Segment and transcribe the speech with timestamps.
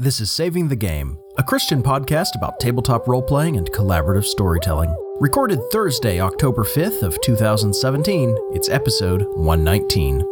[0.00, 4.96] This is Saving the Game, a Christian podcast about tabletop role playing and collaborative storytelling.
[5.20, 10.24] Recorded Thursday, October 5th of 2017, it's episode 119.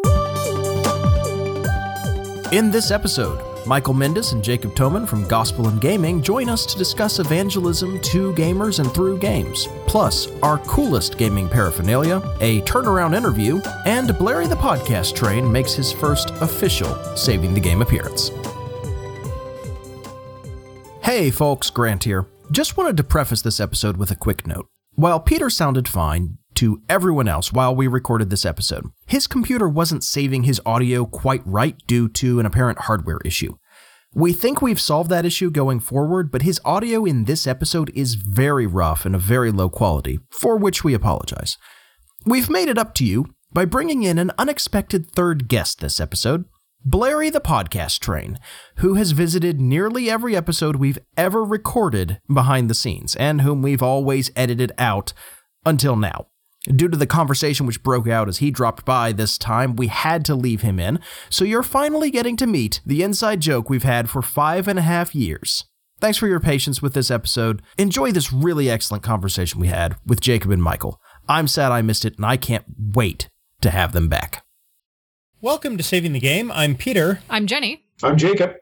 [2.50, 6.78] In this episode, Michael Mendes and Jacob Toman from Gospel and Gaming join us to
[6.78, 13.60] discuss evangelism to gamers and through games, plus our coolest gaming paraphernalia, a turnaround interview,
[13.84, 18.30] and Blairy the Podcast Train makes his first official Saving the Game appearance.
[21.08, 22.26] Hey folks, Grant here.
[22.52, 24.66] Just wanted to preface this episode with a quick note.
[24.94, 28.84] While Peter sounded fine, to everyone else while we recorded this episode.
[29.06, 33.56] His computer wasn't saving his audio quite right due to an apparent hardware issue.
[34.12, 38.12] We think we've solved that issue going forward, but his audio in this episode is
[38.12, 41.56] very rough and of very low quality, for which we apologize.
[42.26, 46.44] We've made it up to you by bringing in an unexpected third guest this episode,
[46.84, 48.38] Blairy the Podcast Train,
[48.76, 53.82] who has visited nearly every episode we've ever recorded behind the scenes, and whom we've
[53.82, 55.12] always edited out
[55.66, 56.28] until now.
[56.64, 60.24] Due to the conversation which broke out as he dropped by this time, we had
[60.26, 64.08] to leave him in, so you're finally getting to meet the inside joke we've had
[64.08, 65.64] for five and a half years.
[66.00, 67.60] Thanks for your patience with this episode.
[67.76, 71.00] Enjoy this really excellent conversation we had with Jacob and Michael.
[71.28, 73.28] I'm sad I missed it, and I can't wait
[73.62, 74.44] to have them back.
[75.40, 76.50] Welcome to Saving the Game.
[76.50, 77.20] I'm Peter.
[77.30, 77.84] I'm Jenny.
[78.02, 78.54] I'm Jacob.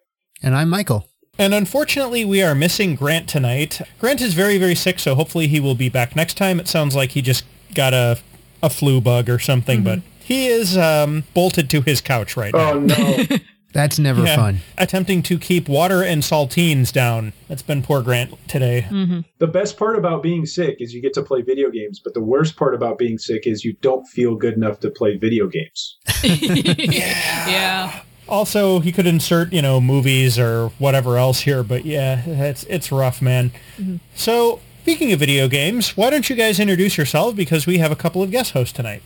[0.43, 1.09] And I'm Michael.
[1.39, 3.81] And unfortunately, we are missing Grant tonight.
[3.99, 6.61] Grant is very, very sick, so hopefully he will be back next time.
[6.61, 8.19] It sounds like he just got a,
[8.63, 10.01] a flu bug or something, mm-hmm.
[10.01, 12.73] but he is um, bolted to his couch right now.
[12.73, 13.25] Oh, no.
[13.73, 14.59] That's never yeah, fun.
[14.77, 17.33] Attempting to keep water and saltines down.
[17.49, 18.87] That's been poor Grant today.
[18.91, 19.21] Mm-hmm.
[19.39, 22.23] The best part about being sick is you get to play video games, but the
[22.23, 25.99] worst part about being sick is you don't feel good enough to play video games.
[26.25, 27.48] yeah.
[27.48, 28.03] yeah.
[28.28, 32.91] Also, he could insert, you know, movies or whatever else here, but yeah, it's it's
[32.91, 33.53] rough, man.
[33.78, 33.97] Mm-hmm.
[34.14, 37.97] So, speaking of video games, why don't you guys introduce yourself because we have a
[37.97, 39.02] couple of guest hosts tonight.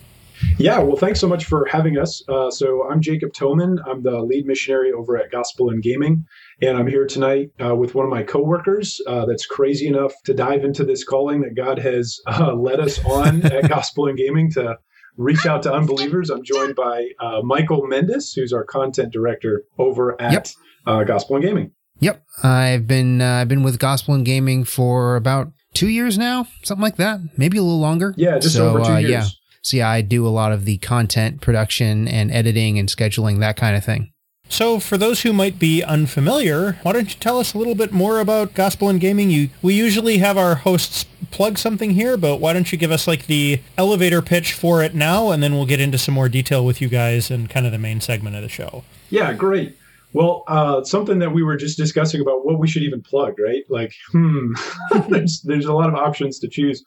[0.59, 2.23] Yeah, well, thanks so much for having us.
[2.29, 3.77] Uh, so I'm Jacob Toman.
[3.87, 6.25] I'm the lead missionary over at Gospel and Gaming,
[6.63, 10.35] and I'm here tonight uh, with one of my coworkers uh, that's crazy enough to
[10.35, 14.51] dive into this calling that God has uh, led us on at Gospel and Gaming
[14.53, 14.79] to
[15.21, 16.31] reach out to unbelievers.
[16.31, 20.47] I'm joined by uh, Michael Mendes, who's our content director over at yep.
[20.87, 21.73] Uh, Gospel and Gaming.
[22.01, 26.83] Yep, I've been I've been with Gospel and Gaming for about two years now, something
[26.83, 28.15] like that, maybe a little longer.
[28.17, 29.11] Yeah, just so, over two years.
[29.11, 29.27] Yeah.
[29.63, 33.57] So yeah, I do a lot of the content production and editing and scheduling, that
[33.57, 34.13] kind of thing.
[34.51, 37.93] So for those who might be unfamiliar, why don't you tell us a little bit
[37.93, 39.31] more about Gospel and Gaming?
[39.31, 43.07] You, we usually have our hosts plug something here, but why don't you give us
[43.07, 46.65] like the elevator pitch for it now, and then we'll get into some more detail
[46.65, 48.83] with you guys and kind of the main segment of the show.
[49.09, 49.77] Yeah, great.
[50.13, 53.63] Well, uh, something that we were just discussing about what we should even plug, right?
[53.69, 54.53] Like, hmm,
[55.09, 56.85] there's there's a lot of options to choose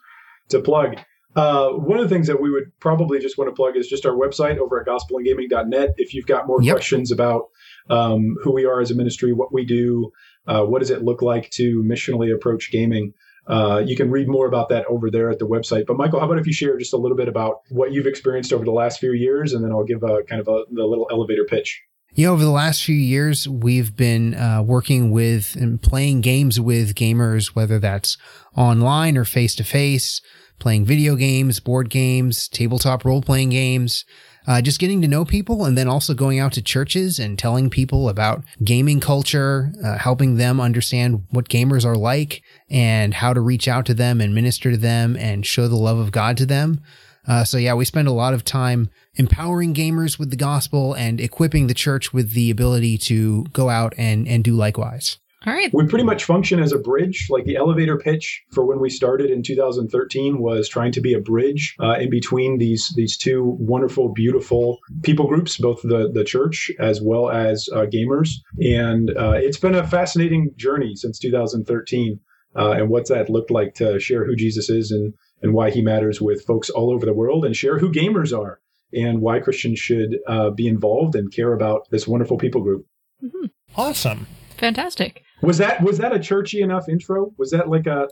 [0.50, 0.98] to plug.
[1.36, 4.06] Uh, one of the things that we would probably just want to plug is just
[4.06, 5.90] our website over at gospelandgaming.net.
[5.98, 6.76] If you've got more yep.
[6.76, 7.50] questions about
[7.90, 10.12] um, who we are as a ministry, what we do,
[10.48, 13.14] uh, what does it look like to missionally approach gaming,
[13.48, 15.86] uh, you can read more about that over there at the website.
[15.86, 18.54] But Michael, how about if you share just a little bit about what you've experienced
[18.54, 21.08] over the last few years, and then I'll give a kind of a the little
[21.12, 21.82] elevator pitch.
[22.16, 26.94] Yeah, over the last few years, we've been uh, working with and playing games with
[26.94, 28.18] gamers, whether that's
[28.56, 30.22] online or face to face
[30.64, 34.06] playing video games, board games, tabletop role playing games,
[34.48, 37.70] uh, just getting to know people and then also going out to churches and telling
[37.70, 43.42] people about gaming culture, uh, helping them understand what gamers are like and how to
[43.42, 46.46] reach out to them and minister to them and show the love of God to
[46.46, 46.82] them.
[47.28, 51.20] Uh, so yeah, we spend a lot of time empowering gamers with the gospel and
[51.20, 55.18] equipping the church with the ability to go out and, and do likewise.
[55.46, 55.70] All right.
[55.74, 57.28] We pretty much function as a bridge.
[57.30, 61.20] Like the elevator pitch for when we started in 2013 was trying to be a
[61.20, 66.72] bridge uh, in between these these two wonderful, beautiful people groups, both the the church
[66.80, 68.30] as well as uh, gamers.
[68.60, 72.20] And uh, it's been a fascinating journey since 2013,
[72.56, 75.82] uh, and what's that looked like to share who Jesus is and and why he
[75.82, 78.60] matters with folks all over the world, and share who gamers are
[78.94, 82.86] and why Christians should uh, be involved and care about this wonderful people group.
[83.24, 83.48] Mm-hmm.
[83.76, 84.28] Awesome.
[84.58, 85.24] Fantastic.
[85.44, 87.34] Was that was that a churchy enough intro?
[87.38, 88.08] Was that like a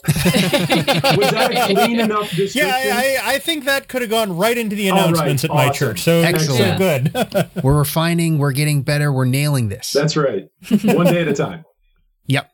[1.16, 2.68] was that a clean enough description?
[2.68, 5.68] Yeah, I, I think that could have gone right into the announcements right, at awesome.
[5.68, 6.02] my church.
[6.02, 7.50] So excellent, good.
[7.64, 9.94] we're refining, we're getting better, we're nailing this.
[9.94, 10.50] That's right,
[10.84, 11.64] one day at a time.
[12.28, 12.54] Yep.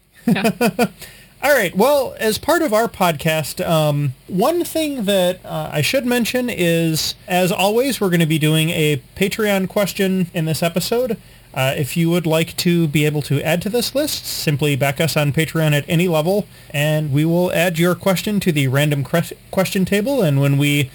[1.43, 1.75] All right.
[1.75, 7.15] Well, as part of our podcast, um, one thing that uh, I should mention is,
[7.27, 11.17] as always, we're going to be doing a Patreon question in this episode.
[11.53, 15.01] Uh, if you would like to be able to add to this list, simply back
[15.01, 19.03] us on Patreon at any level, and we will add your question to the random
[19.03, 20.21] cre- question table.
[20.21, 20.91] And when we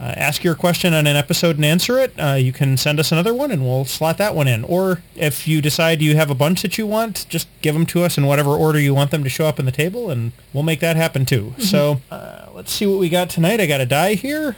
[0.00, 3.12] uh, ask your question on an episode and answer it, uh, you can send us
[3.12, 4.64] another one, and we'll slot that one in.
[4.64, 8.02] Or if you decide you have a bunch that you want, just give them to
[8.02, 10.62] us in whatever order you want them to show up in the table, and we'll
[10.62, 11.54] make that happen too.
[11.58, 13.60] So uh, let's see what we got tonight.
[13.60, 14.56] I got a die here.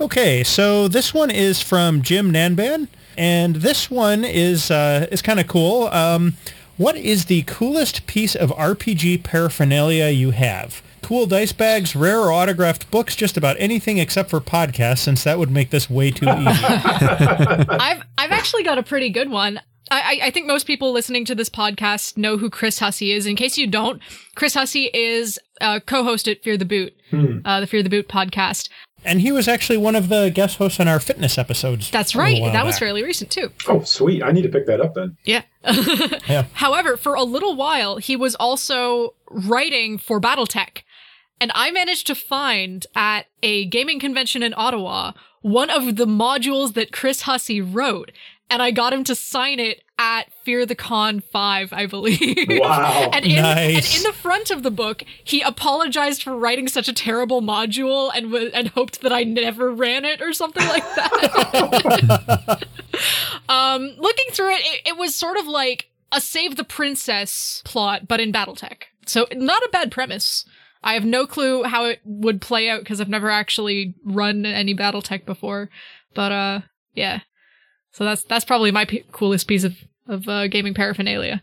[0.00, 2.88] Okay, so this one is from Jim Nanban.
[3.16, 5.88] And this one is uh, is kind of cool.
[5.88, 6.34] Um,
[6.76, 10.82] what is the coolest piece of RPG paraphernalia you have?
[11.02, 15.38] Cool dice bags, rare or autographed books, just about anything except for podcasts, since that
[15.38, 16.64] would make this way too easy.
[16.64, 19.60] I've I've actually got a pretty good one.
[19.90, 23.26] I, I think most people listening to this podcast know who Chris Hussey is.
[23.26, 24.00] In case you don't,
[24.36, 26.94] Chris Hussey is a co-host at Fear the Boot,
[27.44, 28.70] uh, the Fear the Boot podcast.
[29.04, 31.90] And he was actually one of the guest hosts on our fitness episodes.
[31.90, 32.40] That's right.
[32.40, 33.50] while That was fairly recent too.
[33.68, 34.22] Oh, sweet.
[34.22, 35.16] I need to pick that up then.
[35.24, 35.42] Yeah.
[36.28, 36.46] Yeah.
[36.54, 40.82] However, for a little while, he was also writing for Battletech.
[41.40, 46.74] And I managed to find at a gaming convention in Ottawa one of the modules
[46.74, 48.12] that Chris Hussey wrote.
[48.52, 52.36] And I got him to sign it at Fear the Con 5, I believe.
[52.50, 53.08] Wow.
[53.14, 53.96] and, in, Nice.
[53.96, 58.10] and in the front of the book, he apologized for writing such a terrible module
[58.14, 62.66] and, w- and hoped that I never ran it or something like that.
[63.48, 68.06] um, looking through it, it, it was sort of like a Save the Princess plot,
[68.06, 68.82] but in Battletech.
[69.06, 70.44] So not a bad premise.
[70.84, 74.74] I have no clue how it would play out because I've never actually run any
[74.74, 75.70] Battletech before.
[76.12, 76.60] But uh,
[76.92, 77.20] yeah.
[77.92, 79.76] So that's that's probably my p- coolest piece of
[80.08, 81.42] of uh, gaming paraphernalia.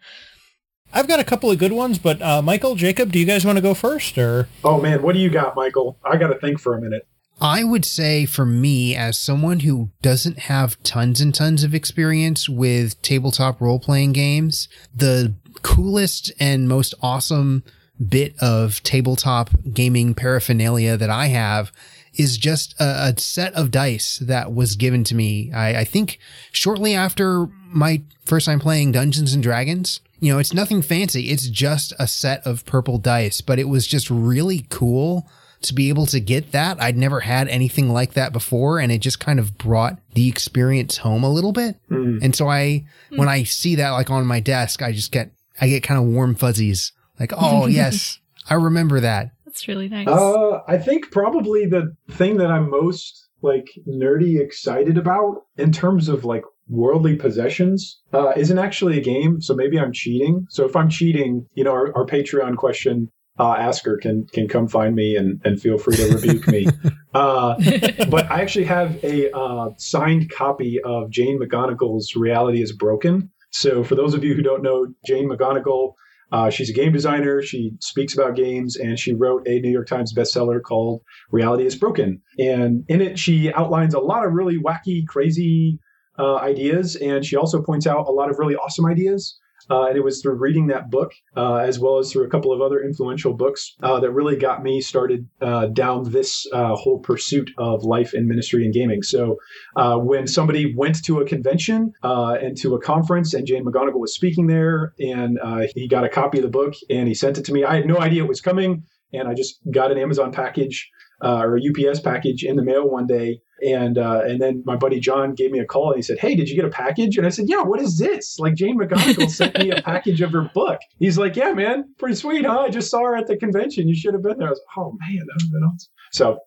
[0.91, 3.57] I've got a couple of good ones, but uh, Michael, Jacob, do you guys want
[3.57, 5.97] to go first, or Oh man, what do you got, Michael?
[6.03, 7.07] I got to think for a minute.
[7.41, 12.49] I would say for me, as someone who doesn't have tons and tons of experience
[12.49, 17.63] with tabletop role playing games, the coolest and most awesome
[18.05, 21.71] bit of tabletop gaming paraphernalia that I have
[22.15, 25.51] is just a, a set of dice that was given to me.
[25.53, 26.19] I, I think
[26.51, 30.01] shortly after my first time playing Dungeons and Dragons.
[30.19, 31.29] You know, it's nothing fancy.
[31.29, 35.29] It's just a set of purple dice, but it was just really cool
[35.61, 36.81] to be able to get that.
[36.81, 40.97] I'd never had anything like that before, and it just kind of brought the experience
[40.97, 41.75] home a little bit.
[41.89, 42.23] Mm-hmm.
[42.23, 45.67] And so I, when I see that like on my desk, I just get, I
[45.67, 46.91] get kind of warm fuzzies.
[47.19, 48.19] Like, oh yes,
[48.49, 49.31] I remember that.
[49.59, 50.07] That's really nice.
[50.07, 56.07] Uh, I think probably the thing that I'm most like nerdy excited about in terms
[56.07, 59.41] of like worldly possessions uh, isn't actually a game.
[59.41, 60.45] So maybe I'm cheating.
[60.49, 64.69] So if I'm cheating, you know, our, our Patreon question uh, asker can can come
[64.69, 66.67] find me and, and feel free to rebuke me.
[67.11, 67.55] Uh,
[68.11, 73.31] but I actually have a uh, signed copy of Jane McGonigal's Reality is Broken.
[73.49, 75.95] So for those of you who don't know Jane McGonigal,
[76.31, 77.41] uh, she's a game designer.
[77.41, 81.75] She speaks about games, and she wrote a New York Times bestseller called "Reality Is
[81.75, 85.79] Broken." And in it, she outlines a lot of really wacky, crazy
[86.17, 89.39] uh, ideas, and she also points out a lot of really awesome ideas.
[89.69, 92.51] Uh, and it was through reading that book, uh, as well as through a couple
[92.51, 96.99] of other influential books, uh, that really got me started uh, down this uh, whole
[96.99, 99.03] pursuit of life in ministry and gaming.
[99.03, 99.37] So,
[99.75, 104.15] uh, when somebody went to a convention and to a conference, and Jane McGonigal was
[104.15, 105.39] speaking there, and
[105.75, 107.85] he got a copy of the book and he sent it to me, I had
[107.85, 108.83] no idea it was coming,
[109.13, 110.89] and I just got an Amazon package
[111.21, 113.41] or a UPS package in the mail one day.
[113.65, 116.35] And uh, and then my buddy John gave me a call and he said, "Hey,
[116.35, 119.29] did you get a package?" And I said, "Yeah, what is this?" Like Jane McGonigal
[119.29, 120.79] sent me a package of her book.
[120.99, 122.59] He's like, "Yeah, man, pretty sweet, huh?
[122.61, 123.87] I just saw her at the convention.
[123.87, 125.91] You should have been there." I was like, "Oh man, that would have been awesome."
[126.11, 126.39] So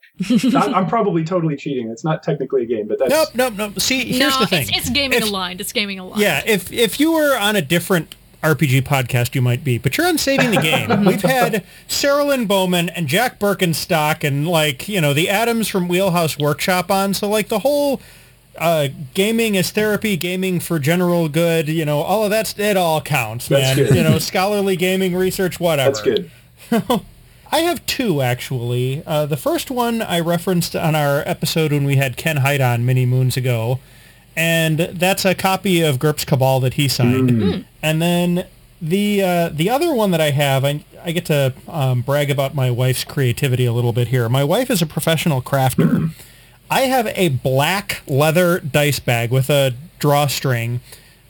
[0.61, 1.89] I'm, I'm probably totally cheating.
[1.91, 3.81] It's not technically a game, but that's nope, nope, nope.
[3.81, 4.63] See, here's no, the thing.
[4.69, 5.61] It's, it's gaming If- aligned.
[5.61, 6.21] It's gaming aligned.
[6.21, 10.07] Yeah, if if you were on a different RPG podcast, you might be, but you're
[10.07, 11.05] on Saving the Game.
[11.07, 15.89] We've had Sarah Lynn Bowman and Jack Berkenstock and like you know the Adams from
[15.89, 18.01] Wheelhouse Workshop on, so like the whole
[18.59, 23.01] uh, gaming as therapy, gaming for general good, you know, all of that, it all
[23.01, 23.79] counts, man.
[23.79, 25.91] You know, scholarly gaming research, whatever.
[25.91, 26.31] that's good.
[27.53, 29.03] I have two actually.
[29.07, 32.85] Uh, the first one I referenced on our episode when we had Ken Hite on
[32.87, 33.79] many moons ago,
[34.37, 37.65] and that's a copy of GURPS Cabal that he signed.
[37.83, 38.47] And then
[38.81, 42.55] the uh, the other one that I have, I, I get to um, brag about
[42.55, 44.29] my wife's creativity a little bit here.
[44.29, 46.11] My wife is a professional crafter.
[46.71, 50.81] I have a black leather dice bag with a drawstring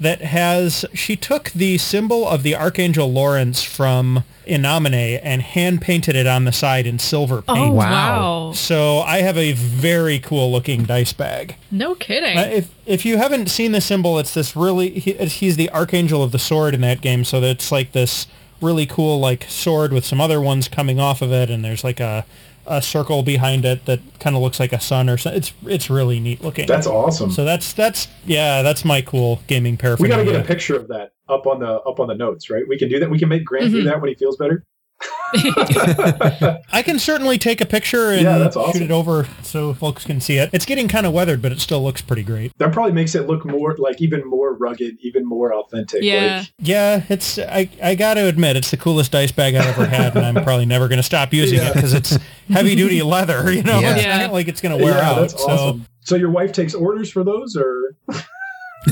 [0.00, 5.80] that has she took the symbol of the archangel Laurence from In Nomine and hand
[5.80, 7.74] painted it on the side in silver Oh paint.
[7.74, 8.48] Wow.
[8.48, 8.52] wow.
[8.52, 11.56] So I have a very cool looking dice bag.
[11.70, 12.36] No kidding.
[12.36, 16.22] Uh, if if you haven't seen the symbol, it's this really he, he's the archangel
[16.22, 17.24] of the sword in that game.
[17.24, 18.26] So it's like this
[18.60, 22.00] really cool like sword with some other ones coming off of it, and there's like
[22.00, 22.24] a
[22.66, 25.38] a circle behind it that kind of looks like a sun or something.
[25.38, 26.66] It's it's really neat looking.
[26.66, 27.30] That's awesome.
[27.30, 30.18] so that's that's yeah, that's my cool gaming paraphernalia.
[30.18, 32.50] we got to get a picture of that up on the up on the notes,
[32.50, 32.62] right?
[32.68, 33.10] We can do that.
[33.10, 33.84] We can make Grant do Mhm.
[33.86, 34.64] that when he feels better.
[36.72, 40.20] I can certainly take a picture and Yeah, that's shoot it over so folks can
[40.20, 40.50] see it.
[40.52, 42.52] It's getting kind of weathered, but it still looks pretty great.
[42.58, 46.02] That probably makes it look more like even more rugged, even more authentic.
[46.02, 46.40] yeah.
[46.40, 49.86] Like, Yeah, it's I I got to admit it's the coolest dice bag I've ever
[49.86, 52.18] had, and I'm probably never going to stop using it because it's
[52.50, 53.50] heavy duty leather.
[53.52, 53.94] You know, Yeah.
[53.94, 54.18] it's Yeah.
[54.18, 55.20] not like it's going to wear yeah, out.
[55.20, 55.86] that's so awesome.
[56.04, 57.96] So your wife takes orders for those, or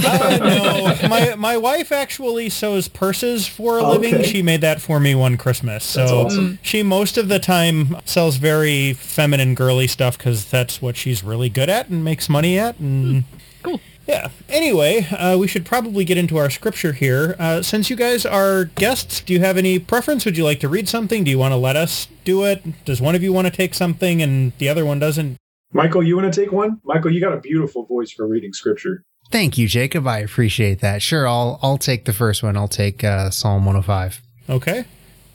[0.04, 4.14] Uh, no, my my wife actually sews purses for a living.
[4.14, 4.25] Okay.
[4.25, 5.85] She made that for me one Christmas.
[5.85, 6.59] So awesome.
[6.62, 11.49] she most of the time sells very feminine, girly stuff because that's what she's really
[11.49, 12.78] good at and makes money at.
[12.78, 13.25] And
[13.62, 13.80] Cool.
[14.06, 14.28] yeah.
[14.49, 17.37] Anyway, uh, we should probably get into our scripture here.
[17.38, 20.25] Uh, since you guys are guests, do you have any preference?
[20.25, 21.25] Would you like to read something?
[21.25, 22.85] Do you want to let us do it?
[22.85, 25.37] Does one of you want to take something and the other one doesn't?
[25.73, 26.80] Michael, you want to take one?
[26.85, 29.04] Michael, you got a beautiful voice for reading scripture.
[29.30, 30.06] Thank you, Jacob.
[30.06, 31.02] I appreciate that.
[31.02, 32.56] Sure, I'll I'll take the first one.
[32.56, 34.20] I'll take uh, Psalm 105.
[34.49, 34.84] Okay.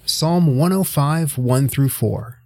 [0.06, 2.40] Psalm 105, 1 through 4.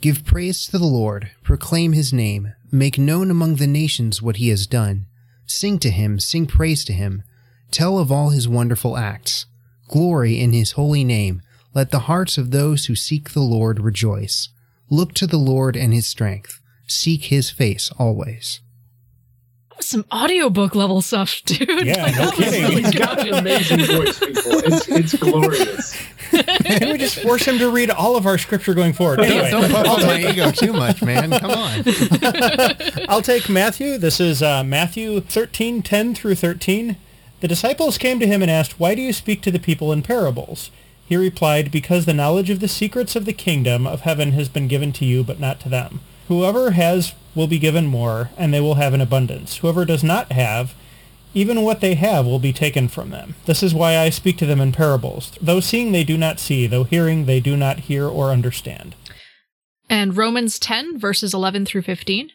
[0.00, 4.48] Give praise to the Lord, proclaim his name, make known among the nations what he
[4.48, 5.06] has done.
[5.44, 7.22] Sing to him, sing praise to him,
[7.70, 9.46] tell of all his wonderful acts.
[9.88, 11.42] Glory in his holy name.
[11.74, 14.48] Let the hearts of those who seek the Lord rejoice.
[14.88, 16.60] Look to the Lord and his strength.
[16.86, 18.60] Seek his face always.
[19.84, 21.68] Some audiobook level stuff, dude.
[21.86, 22.62] Yeah, Like, no kidding.
[22.62, 24.42] really He's got an amazing voice, people.
[24.64, 25.96] It's, it's glorious.
[26.64, 29.20] Can we just force him to read all of our scripture going forward?
[29.20, 31.30] Anyway, Don't puff up my ego too much, man.
[31.30, 31.84] Come on.
[33.08, 33.98] I'll take Matthew.
[33.98, 36.96] This is uh, Matthew 13, 10 through 13.
[37.40, 40.02] The disciples came to him and asked, Why do you speak to the people in
[40.02, 40.70] parables?
[41.06, 44.68] He replied, Because the knowledge of the secrets of the kingdom of heaven has been
[44.68, 46.00] given to you, but not to them.
[46.28, 49.58] Whoever has will be given more, and they will have an abundance.
[49.58, 50.74] Whoever does not have,
[51.34, 53.34] even what they have will be taken from them.
[53.46, 55.32] This is why I speak to them in parables.
[55.40, 58.94] Though seeing they do not see, though hearing they do not hear or understand.
[59.88, 62.30] And Romans 10, verses 11 through 15.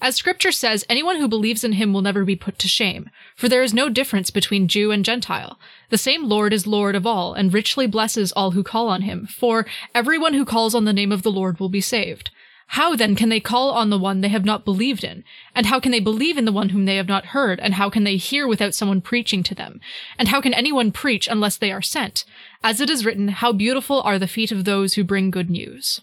[0.00, 3.48] As scripture says, anyone who believes in him will never be put to shame, for
[3.48, 5.60] there is no difference between Jew and Gentile.
[5.90, 9.26] The same Lord is Lord of all, and richly blesses all who call on him,
[9.26, 12.32] for everyone who calls on the name of the Lord will be saved.
[12.72, 15.24] How then can they call on the one they have not believed in?
[15.54, 17.60] And how can they believe in the one whom they have not heard?
[17.60, 19.78] And how can they hear without someone preaching to them?
[20.18, 22.24] And how can anyone preach unless they are sent?
[22.64, 26.00] As it is written, how beautiful are the feet of those who bring good news.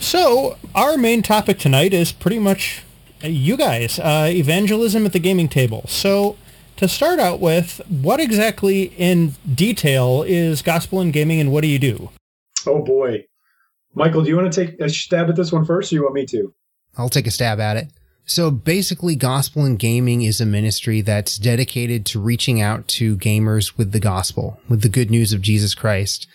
[0.00, 2.82] So, our main topic tonight is pretty much
[3.22, 5.84] uh, you guys, uh, evangelism at the gaming table.
[5.86, 6.36] So,
[6.78, 11.68] to start out with, what exactly in detail is gospel and gaming and what do
[11.68, 12.10] you do?
[12.66, 13.26] Oh boy.
[13.96, 16.14] Michael, do you want to take a stab at this one first, or you want
[16.14, 16.52] me to?
[16.98, 17.88] I'll take a stab at it.
[18.26, 23.78] So basically, Gospel and Gaming is a ministry that's dedicated to reaching out to gamers
[23.78, 26.26] with the gospel, with the good news of Jesus Christ,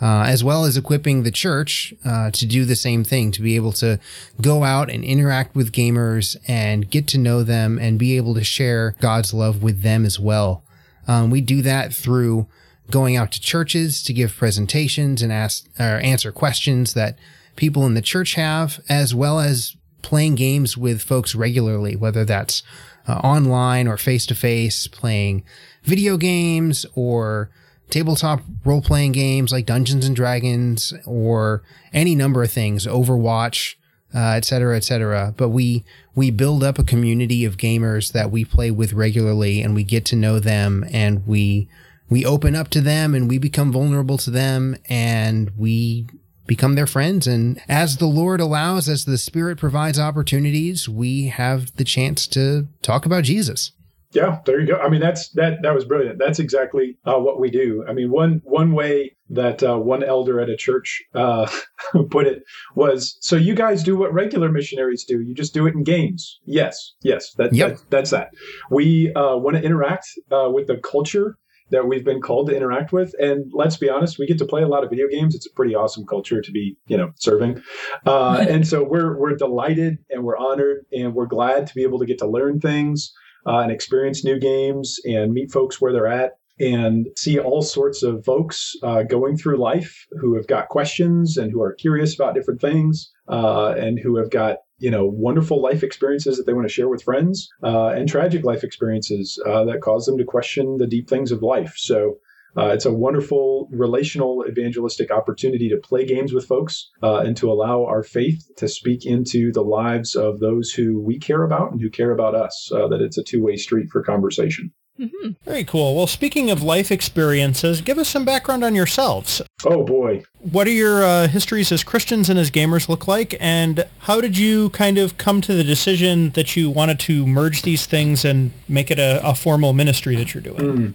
[0.00, 3.54] uh, as well as equipping the church uh, to do the same thing, to be
[3.54, 4.00] able to
[4.40, 8.44] go out and interact with gamers and get to know them and be able to
[8.44, 10.64] share God's love with them as well.
[11.06, 12.46] Um, we do that through
[12.90, 17.18] going out to churches to give presentations and ask or answer questions that
[17.56, 22.62] people in the church have, as well as playing games with folks regularly, whether that's
[23.06, 25.42] uh, online or face to face, playing
[25.82, 27.50] video games or
[27.90, 33.74] tabletop role playing games like Dungeons and Dragons or any number of things, Overwatch,
[34.14, 35.34] uh, et cetera, et cetera.
[35.36, 39.74] But we we build up a community of gamers that we play with regularly, and
[39.74, 41.68] we get to know them, and we
[42.10, 46.08] we open up to them, and we become vulnerable to them, and we
[46.46, 47.26] become their friends.
[47.28, 52.66] And as the Lord allows, as the Spirit provides opportunities, we have the chance to
[52.82, 53.70] talk about Jesus.
[54.12, 54.76] Yeah, there you go.
[54.76, 56.18] I mean, that's that that was brilliant.
[56.18, 57.84] That's exactly uh, what we do.
[57.88, 61.48] I mean, one one way that uh, one elder at a church uh,
[62.10, 62.42] put it
[62.74, 65.20] was, "So you guys do what regular missionaries do?
[65.20, 67.68] You just do it in games." Yes, yes, that, Yep.
[67.68, 68.30] that that's that.
[68.68, 71.36] We uh, want to interact uh, with the culture
[71.70, 74.62] that we've been called to interact with, and let's be honest, we get to play
[74.62, 75.34] a lot of video games.
[75.34, 77.62] It's a pretty awesome culture to be, you know, serving,
[78.06, 81.98] uh, and so we're we're delighted and we're honored and we're glad to be able
[81.98, 83.12] to get to learn things
[83.46, 88.02] uh, and experience new games and meet folks where they're at and see all sorts
[88.02, 92.34] of folks uh, going through life who have got questions and who are curious about
[92.34, 96.66] different things uh, and who have got you know wonderful life experiences that they want
[96.66, 100.76] to share with friends uh, and tragic life experiences uh, that cause them to question
[100.78, 102.16] the deep things of life so
[102.56, 107.50] uh, it's a wonderful relational evangelistic opportunity to play games with folks uh, and to
[107.50, 111.80] allow our faith to speak into the lives of those who we care about and
[111.80, 112.70] who care about us.
[112.74, 114.72] Uh, that it's a two way street for conversation.
[115.00, 115.30] Mm-hmm.
[115.44, 115.96] Very cool.
[115.96, 119.40] Well, speaking of life experiences, give us some background on yourselves.
[119.64, 120.22] Oh boy.
[120.40, 123.34] What are your uh, histories as Christians and as gamers look like?
[123.40, 127.62] And how did you kind of come to the decision that you wanted to merge
[127.62, 130.56] these things and make it a, a formal ministry that you're doing?
[130.58, 130.94] Mm.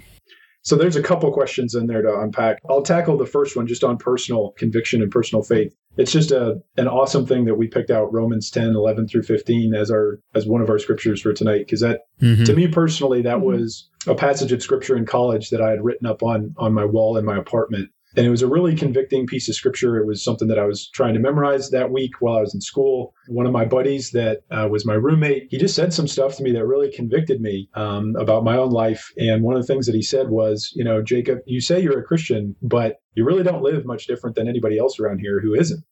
[0.66, 2.60] So there's a couple questions in there to unpack.
[2.68, 5.76] I'll tackle the first one just on personal conviction and personal faith.
[5.98, 9.76] It's just a an awesome thing that we picked out Romans 10, 11 through 15
[9.76, 12.44] as our as one of our scriptures for tonight because that mm-hmm.
[12.46, 13.46] to me personally that mm-hmm.
[13.46, 16.86] was a passage of scripture in college that I had written up on on my
[16.86, 19.98] wall in my apartment and it was a really convicting piece of scripture.
[19.98, 22.62] It was something that I was trying to memorize that week while I was in
[22.62, 23.14] school.
[23.28, 26.44] One of my buddies that uh, was my roommate, he just said some stuff to
[26.44, 29.12] me that really convicted me um, about my own life.
[29.18, 32.00] And one of the things that he said was, you know, Jacob, you say you're
[32.00, 35.54] a Christian, but you really don't live much different than anybody else around here who
[35.54, 35.84] isn't.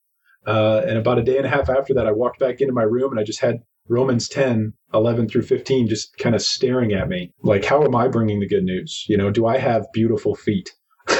[0.46, 2.82] Uh, and about a day and a half after that, I walked back into my
[2.82, 7.08] room and I just had Romans 10, 11 through 15 just kind of staring at
[7.08, 7.32] me.
[7.42, 9.04] Like, how am I bringing the good news?
[9.08, 10.72] You know, do I have beautiful feet?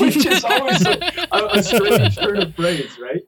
[0.00, 0.98] which is always a,
[1.32, 3.22] a strange turn of phrase, right?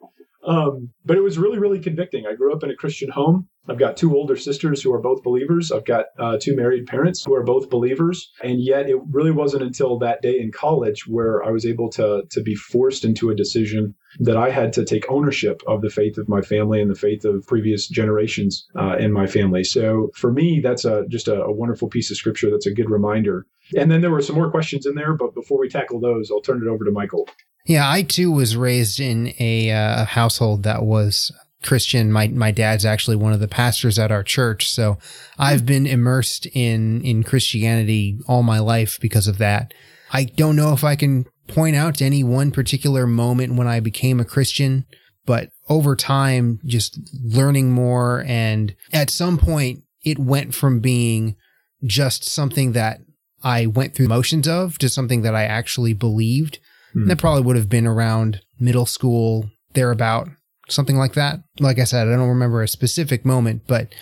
[0.46, 2.26] Um, but it was really, really convicting.
[2.26, 3.48] I grew up in a Christian home.
[3.68, 5.72] I've got two older sisters who are both believers.
[5.72, 8.30] I've got uh, two married parents who are both believers.
[8.42, 12.24] And yet, it really wasn't until that day in college where I was able to
[12.30, 16.18] to be forced into a decision that I had to take ownership of the faith
[16.18, 19.64] of my family and the faith of previous generations uh, in my family.
[19.64, 22.50] So for me, that's a just a, a wonderful piece of scripture.
[22.50, 23.46] That's a good reminder.
[23.76, 26.40] And then there were some more questions in there, but before we tackle those, I'll
[26.40, 27.28] turn it over to Michael.
[27.66, 32.12] Yeah, I too was raised in a uh, household that was Christian.
[32.12, 34.98] My my dad's actually one of the pastors at our church, so
[35.38, 39.72] I've been immersed in in Christianity all my life because of that.
[40.12, 43.80] I don't know if I can point out to any one particular moment when I
[43.80, 44.86] became a Christian,
[45.26, 51.36] but over time, just learning more, and at some point, it went from being
[51.84, 53.00] just something that
[53.42, 56.58] I went through motions of to something that I actually believed.
[56.94, 57.08] Mm.
[57.08, 60.28] That probably would have been around middle school, thereabout,
[60.68, 61.40] something like that.
[61.58, 63.94] Like I said, I don't remember a specific moment, but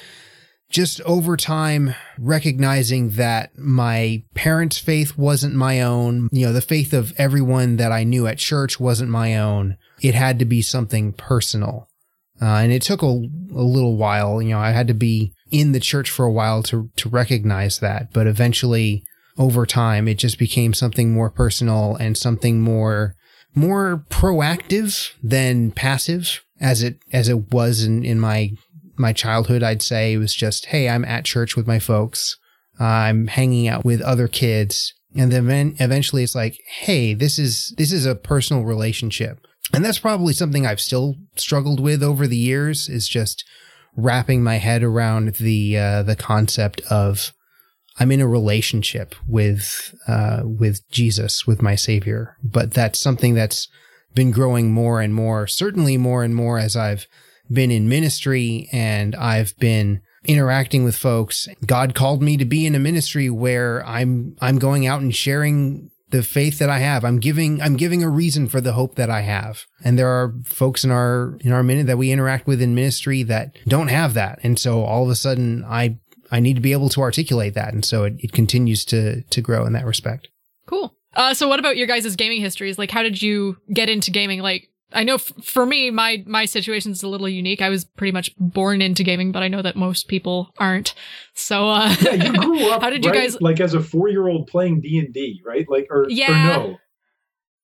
[0.72, 6.92] just over time recognizing that my parents' faith wasn't my own, you know, the faith
[6.92, 9.76] of everyone that I knew at church wasn't my own.
[10.00, 11.88] It had to be something personal.
[12.40, 15.72] Uh, and it took a, a little while, you know, I had to be in
[15.72, 18.12] the church for a while to, to recognize that.
[18.12, 19.04] But eventually,
[19.38, 23.14] over time, it just became something more personal and something more,
[23.54, 28.52] more proactive than passive as it, as it was in, in my,
[28.96, 29.62] my childhood.
[29.62, 32.37] I'd say was just, Hey, I'm at church with my folks.
[32.78, 34.94] I'm hanging out with other kids.
[35.14, 39.46] And then eventually it's like, Hey, this is, this is a personal relationship.
[39.72, 43.44] And that's probably something I've still struggled with over the years is just
[43.96, 47.33] wrapping my head around the, uh, the concept of,
[47.98, 52.37] I'm in a relationship with uh, with Jesus, with my Savior.
[52.42, 53.68] But that's something that's
[54.14, 57.07] been growing more and more, certainly more and more as I've
[57.52, 61.48] been in ministry and I've been interacting with folks.
[61.66, 65.90] God called me to be in a ministry where I'm I'm going out and sharing
[66.10, 67.04] the faith that I have.
[67.04, 69.64] I'm giving I'm giving a reason for the hope that I have.
[69.84, 73.22] And there are folks in our in our minute that we interact with in ministry
[73.24, 74.38] that don't have that.
[74.42, 75.98] And so all of a sudden I
[76.32, 77.74] I need to be able to articulate that.
[77.74, 80.28] And so it, it continues to, to grow in that respect.
[80.66, 80.94] Cool.
[81.14, 82.78] Uh, so what about your guys' gaming histories?
[82.78, 84.40] Like, how did you get into gaming?
[84.40, 87.62] Like, I know f- for me, my, my situation is a little unique.
[87.62, 90.94] I was pretty much born into gaming, but I know that most people aren't.
[91.35, 94.28] So, uh, yeah, you grew up, how did you guys, like as a four year
[94.28, 95.66] old playing D and D, right?
[95.68, 96.50] Like, or, yeah.
[96.50, 96.78] or no?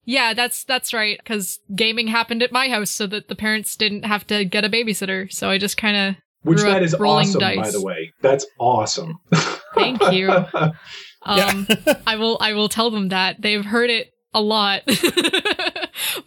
[0.04, 1.18] Yeah, that's that's right.
[1.18, 4.70] Because gaming happened at my house, so that the parents didn't have to get a
[4.70, 5.30] babysitter.
[5.30, 7.58] So I just kind of which that is awesome, dice.
[7.58, 8.14] by the way.
[8.22, 9.20] That's awesome.
[9.74, 10.30] Thank you.
[11.22, 11.66] Um,
[12.06, 14.82] I will I will tell them that they've heard it a lot.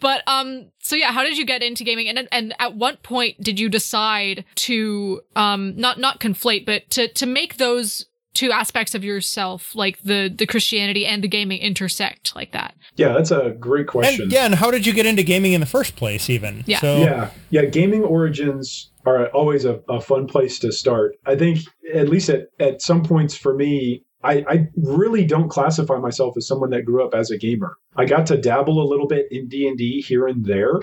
[0.02, 2.08] But um, so yeah, how did you get into gaming?
[2.08, 7.08] And and at what point did you decide to um not not conflate, but to
[7.08, 12.34] to make those two aspects of yourself, like the the Christianity and the gaming, intersect
[12.34, 12.74] like that?
[12.96, 14.24] Yeah, that's a great question.
[14.24, 16.28] And, yeah, and how did you get into gaming in the first place?
[16.28, 16.80] Even Yeah.
[16.80, 17.64] So, Yeah, yeah.
[17.66, 21.16] Gaming origins are always a, a fun place to start.
[21.26, 21.60] I think,
[21.94, 26.46] at least at, at some points for me, I, I really don't classify myself as
[26.46, 27.76] someone that grew up as a gamer.
[27.96, 30.76] I got to dabble a little bit in D and D here and there,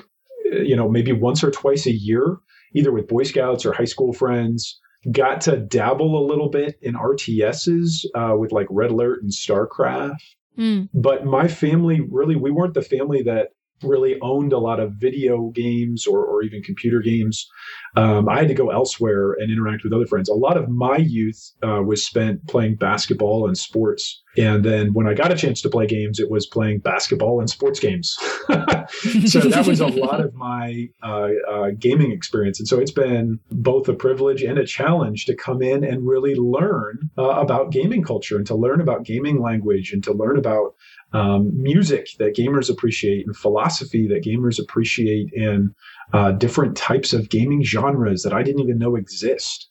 [0.54, 2.38] uh, you know, maybe once or twice a year,
[2.74, 4.80] either with Boy Scouts or high school friends.
[5.12, 10.18] Got to dabble a little bit in RTSs uh, with like Red Alert and StarCraft
[10.58, 10.90] Mm.
[10.94, 13.50] but my family really we weren't the family that
[13.84, 17.48] really owned a lot of video games or, or even computer games.
[17.96, 20.30] Um, i had to go elsewhere and interact with other friends.
[20.30, 24.22] A lot of my youth uh, was spent playing basketball and sports.
[24.38, 27.50] And then when i got a chance to play games it was playing basketball and
[27.50, 28.18] sports games.
[29.26, 32.60] So that was a lot of my uh, uh, gaming experience.
[32.60, 36.36] And so it's been both a privilege and a challenge to come in and really
[36.36, 40.76] learn uh, about gaming culture and to learn about gaming language and to learn about
[41.14, 45.74] um, music that gamers appreciate and philosophy that gamers appreciate and
[46.14, 49.68] uh, different types of gaming genres that I didn't even know exist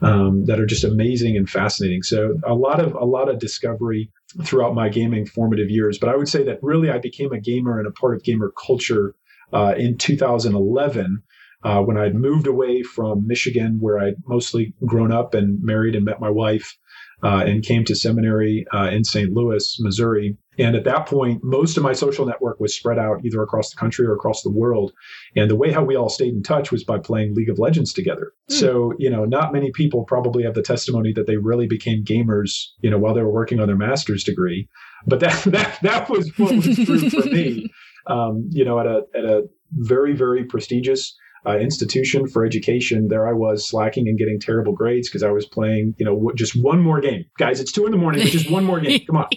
[0.00, 2.02] um, that are just amazing and fascinating.
[2.02, 4.10] So a lot of a lot of discovery
[4.44, 5.98] throughout my gaming formative years.
[5.98, 8.52] But I would say that really I became a gamer and a part of gamer
[8.66, 9.14] culture
[9.52, 11.22] uh, in 2011.
[11.64, 16.04] Uh, when I'd moved away from Michigan, where I'd mostly grown up and married and
[16.04, 16.76] met my wife,
[17.22, 19.32] uh, and came to seminary uh, in St.
[19.32, 20.36] Louis, Missouri.
[20.58, 23.76] And at that point, most of my social network was spread out either across the
[23.76, 24.92] country or across the world.
[25.34, 27.92] And the way how we all stayed in touch was by playing League of Legends
[27.92, 28.32] together.
[28.48, 28.54] Hmm.
[28.54, 32.66] So, you know, not many people probably have the testimony that they really became gamers,
[32.80, 34.68] you know, while they were working on their master's degree.
[35.06, 37.70] But that that that was what was true for me.
[38.08, 43.26] Um, you know, at a at a very very prestigious uh, institution for education, there
[43.26, 46.54] I was slacking and getting terrible grades because I was playing, you know, w- just
[46.54, 47.24] one more game.
[47.38, 49.00] Guys, it's two in the morning, just one more game.
[49.06, 49.28] Come on,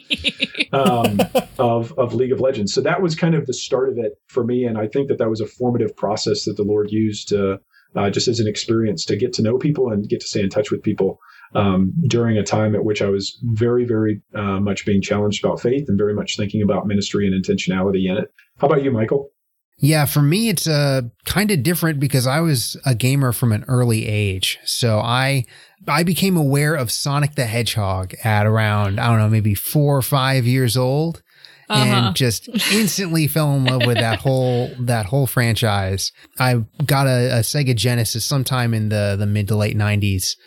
[0.73, 1.19] um,
[1.57, 2.73] of of League of Legends.
[2.73, 5.17] So that was kind of the start of it for me, and I think that
[5.17, 7.59] that was a formative process that the Lord used to
[7.95, 10.49] uh, just as an experience to get to know people and get to stay in
[10.49, 11.19] touch with people.
[11.53, 15.61] Um, during a time at which I was very, very uh, much being challenged about
[15.61, 18.29] faith and very much thinking about ministry and intentionality in it.
[18.57, 19.29] How about you, Michael?
[19.77, 23.65] Yeah, for me, it's uh, kind of different because I was a gamer from an
[23.67, 24.57] early age.
[24.63, 25.45] So I
[25.87, 30.01] I became aware of Sonic the Hedgehog at around, I don't know, maybe four or
[30.01, 31.21] five years old.
[31.67, 31.83] Uh-huh.
[31.83, 36.11] And just instantly fell in love with that whole that whole franchise.
[36.37, 40.37] I got a, a Sega Genesis sometime in the the mid to late nineties.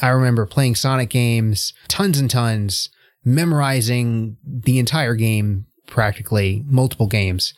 [0.00, 2.88] I remember playing Sonic games, tons and tons,
[3.22, 7.52] memorizing the entire game practically, multiple games.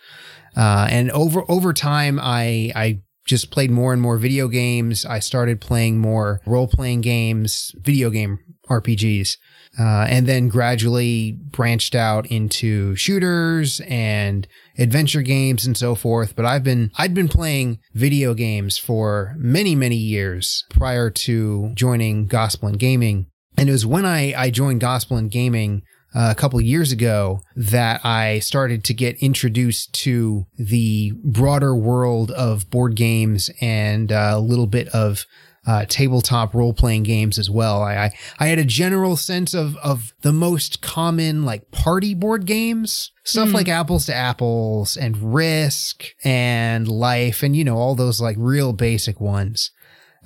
[0.56, 5.04] Uh, and over over time, I I just played more and more video games.
[5.06, 8.38] I started playing more role playing games, video game
[8.68, 9.36] RPGs,
[9.78, 14.46] uh, and then gradually branched out into shooters and
[14.78, 16.36] adventure games and so forth.
[16.36, 22.26] But I've been I'd been playing video games for many many years prior to joining
[22.26, 23.26] Gospel and Gaming.
[23.56, 25.82] And it was when I, I joined Gospel and Gaming
[26.14, 31.74] uh, a couple of years ago that I started to get introduced to the broader
[31.74, 35.27] world of board games and uh, a little bit of
[35.66, 37.83] uh, tabletop role playing games as well.
[37.83, 42.44] I, I I had a general sense of of the most common like party board
[42.46, 48.20] games, stuff like Apples to Apples and Risk and Life and you know all those
[48.20, 49.70] like real basic ones.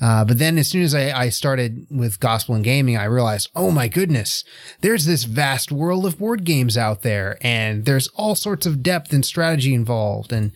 [0.01, 3.51] Uh, but then as soon as I, I started with gospel and gaming, I realized,
[3.57, 4.45] oh my goodness,
[4.81, 9.13] there's this vast world of board games out there and there's all sorts of depth
[9.13, 10.33] and strategy involved.
[10.33, 10.53] And,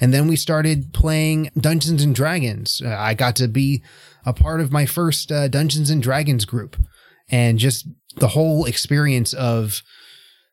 [0.00, 2.80] and then we started playing Dungeons and Dragons.
[2.84, 3.82] Uh, I got to be
[4.24, 6.76] a part of my first uh, Dungeons and Dragons group
[7.28, 9.82] and just the whole experience of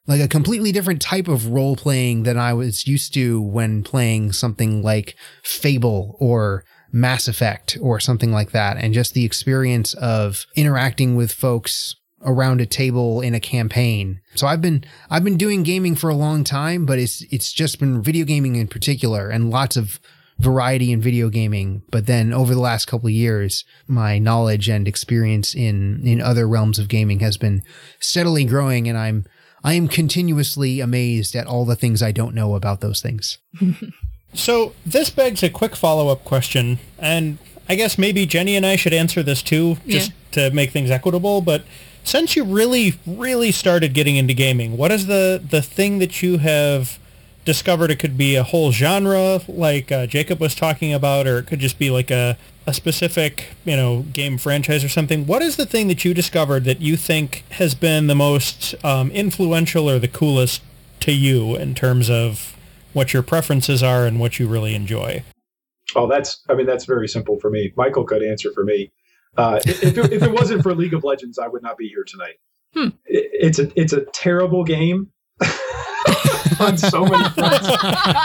[0.05, 4.33] like a completely different type of role playing than I was used to when playing
[4.33, 8.77] something like Fable or Mass Effect or something like that.
[8.77, 14.21] And just the experience of interacting with folks around a table in a campaign.
[14.35, 17.79] So I've been I've been doing gaming for a long time, but it's it's just
[17.79, 19.99] been video gaming in particular and lots of
[20.39, 21.83] variety in video gaming.
[21.91, 26.47] But then over the last couple of years, my knowledge and experience in in other
[26.47, 27.63] realms of gaming has been
[27.99, 29.25] steadily growing and I'm
[29.63, 33.37] I am continuously amazed at all the things I don't know about those things.
[34.33, 37.37] So this begs a quick follow-up question, and
[37.69, 41.41] I guess maybe Jenny and I should answer this too, just to make things equitable.
[41.41, 41.63] But
[42.03, 46.39] since you really, really started getting into gaming, what is the the thing that you
[46.39, 46.99] have
[47.45, 51.47] discovered it could be a whole genre like uh, Jacob was talking about, or it
[51.47, 55.27] could just be like a, a specific, you know, game franchise or something.
[55.27, 59.11] What is the thing that you discovered that you think has been the most um,
[59.11, 60.61] influential or the coolest
[61.01, 62.55] to you in terms of
[62.93, 65.23] what your preferences are and what you really enjoy?
[65.95, 67.71] Oh, that's, I mean, that's very simple for me.
[67.75, 68.91] Michael could answer for me.
[69.37, 72.03] Uh, if, it, if it wasn't for League of Legends, I would not be here
[72.05, 72.35] tonight.
[72.73, 72.89] Hmm.
[73.05, 75.11] It, it's a it's a terrible game
[76.59, 77.67] on so many fronts.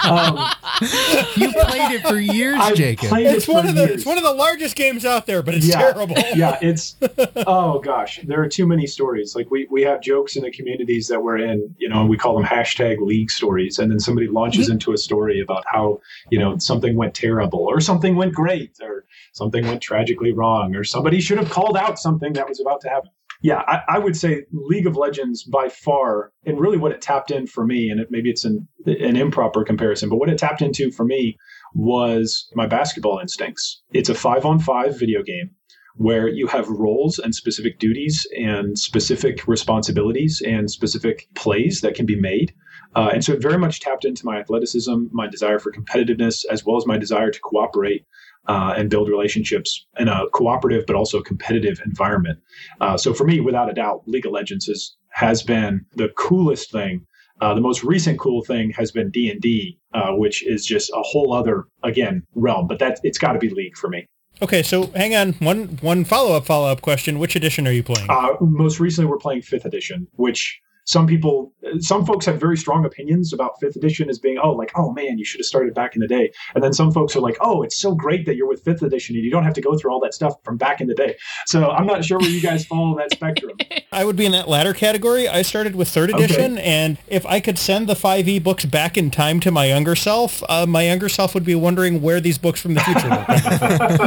[0.05, 0.49] Um,
[1.37, 3.09] You played it for years, I've Jacob.
[3.09, 3.95] played It's it one for of the years.
[3.97, 5.79] it's one of the largest games out there, but it's Yeah.
[5.93, 6.14] terrible.
[6.37, 6.97] yeah, it's
[7.47, 9.35] oh gosh, there are too many stories.
[9.35, 12.17] Like we we have jokes in the communities that we're in, you know, and we
[12.17, 16.38] call them hashtag league stories, and then somebody launches into a story about how you
[16.38, 21.21] know something went terrible or something went great or something went tragically wrong or somebody
[21.21, 23.11] should have called out something that was about to happen.
[23.40, 27.31] Yeah, I, I would say League of Legends by far, and really what it tapped
[27.31, 30.61] in for me, and it, maybe it's an, an improper comparison, but what it tapped
[30.61, 31.37] into for me
[31.74, 33.83] was my basketball instincts.
[33.92, 35.51] It's a five on five video game
[35.94, 42.07] where you have roles and specific duties and specific responsibilities and specific plays that can
[42.07, 42.55] be made.
[42.94, 46.64] Uh, and so it very much tapped into my athleticism, my desire for competitiveness, as
[46.64, 48.07] well as my desire to cooperate
[48.46, 52.38] uh, and build relationships in a cooperative but also competitive environment.
[52.81, 56.70] Uh, so for me, without a doubt, League of Legends is, has been the coolest
[56.70, 57.05] thing.
[57.40, 60.90] Uh, the most recent cool thing has been D and D, uh, which is just
[60.90, 62.66] a whole other again realm.
[62.66, 64.07] But that it's got to be League for me.
[64.40, 65.33] Okay, so hang on.
[65.35, 67.18] One one follow up follow up question.
[67.18, 68.09] Which edition are you playing?
[68.09, 72.87] Uh, most recently, we're playing fifth edition, which some people, some folks have very strong
[72.87, 75.94] opinions about fifth edition as being, oh, like, oh man, you should have started back
[75.94, 76.33] in the day.
[76.55, 79.14] And then some folks are like, oh, it's so great that you're with fifth edition
[79.14, 81.14] and you don't have to go through all that stuff from back in the day.
[81.44, 83.59] So I'm not sure where you guys fall on that spectrum.
[83.92, 85.29] I would be in that latter category.
[85.29, 89.11] I started with third edition, and if I could send the 5e books back in
[89.11, 92.62] time to my younger self, uh, my younger self would be wondering where these books
[92.62, 93.24] from the future were.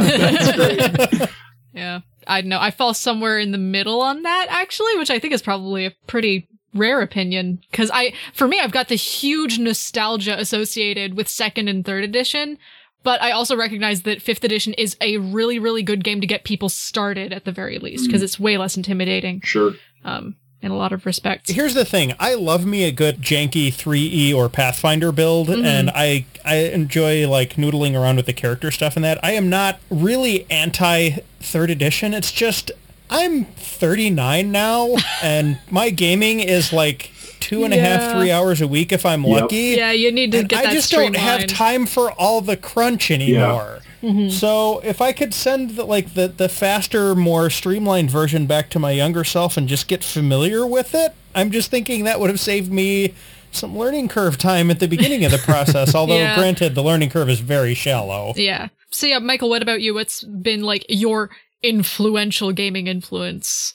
[0.02, 1.30] That's great.
[1.74, 2.00] Yeah.
[2.26, 2.58] I know.
[2.60, 5.92] I fall somewhere in the middle on that actually, which I think is probably a
[6.06, 11.68] pretty rare opinion because I, for me, I've got the huge nostalgia associated with second
[11.68, 12.58] and third edition.
[13.04, 16.44] But I also recognize that fifth edition is a really, really good game to get
[16.44, 19.72] people started at the very least because it's way less intimidating Sure.
[20.04, 21.50] um, in a lot of respects.
[21.50, 22.14] Here's the thing.
[22.20, 27.54] I love me a good janky 3E or Pathfinder build, and I I enjoy like
[27.54, 29.18] noodling around with the character stuff and that.
[29.24, 32.14] I am not really anti third edition.
[32.14, 32.70] It's just
[33.12, 38.18] I'm 39 now, and my gaming is like two and a half, Yeah.
[38.18, 39.40] three hours a week if I'm Yep.
[39.42, 39.56] lucky.
[39.76, 42.56] yeah, you need to And get I that just don't have time for all the
[42.56, 43.80] crunch anymore.
[44.00, 44.28] Yeah.
[44.30, 48.78] So if I could send the, like the the faster, more streamlined version back to
[48.80, 52.40] my younger self and just get familiar with it, I'm just thinking that would have
[52.40, 53.14] saved me
[53.52, 55.94] some learning curve time at the beginning of the process.
[55.94, 56.34] Although Yeah.
[56.36, 58.32] granted, the learning curve is very shallow.
[58.36, 58.68] Yeah.
[58.90, 59.94] So yeah, Michael, what about you?
[59.94, 61.30] What's been like your
[61.62, 63.74] influential gaming influence?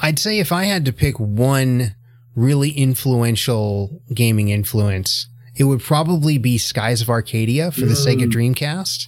[0.00, 1.94] I'd say if I had to pick one
[2.34, 9.06] really influential gaming influence, it would probably be Skies of Arcadia for the Sega Dreamcast.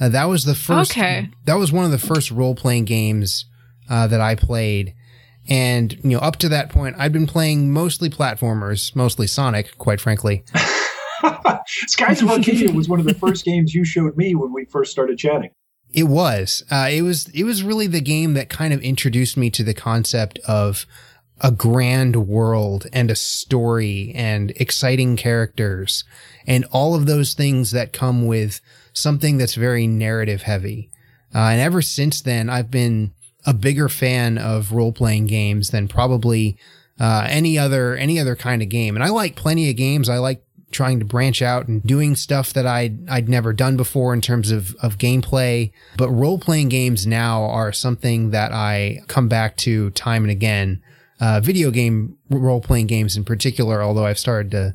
[0.00, 0.90] Uh, that was the first.
[0.90, 1.30] Okay.
[1.44, 3.46] That was one of the first role playing games
[3.88, 4.94] uh, that I played,
[5.48, 10.00] and you know, up to that point, I'd been playing mostly platformers, mostly Sonic, quite
[10.00, 10.44] frankly.
[11.66, 14.90] Skies of Arcadia was one of the first games you showed me when we first
[14.90, 15.50] started chatting.
[15.92, 16.62] It was.
[16.70, 17.28] Uh, it was.
[17.28, 20.86] It was really the game that kind of introduced me to the concept of
[21.40, 26.04] a grand world and a story and exciting characters
[26.46, 28.60] and all of those things that come with
[28.92, 30.90] something that's very narrative heavy.
[31.34, 33.12] Uh, and ever since then, I've been
[33.44, 36.56] a bigger fan of role playing games than probably
[36.98, 38.94] uh, any other any other kind of game.
[38.94, 40.08] And I like plenty of games.
[40.08, 44.12] I like trying to branch out and doing stuff that I'd I'd never done before
[44.12, 45.72] in terms of of gameplay.
[45.96, 50.82] But role playing games now are something that I come back to time and again.
[51.18, 54.74] Uh, video game role playing games in particular, although I've started to,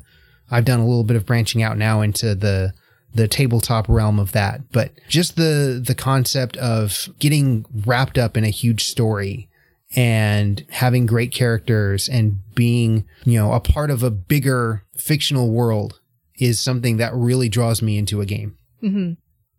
[0.50, 2.72] I've done a little bit of branching out now into the
[3.14, 4.72] the tabletop realm of that.
[4.72, 9.48] But just the the concept of getting wrapped up in a huge story
[9.94, 16.00] and having great characters and being, you know, a part of a bigger fictional world
[16.38, 18.56] is something that really draws me into a game.
[18.80, 19.12] hmm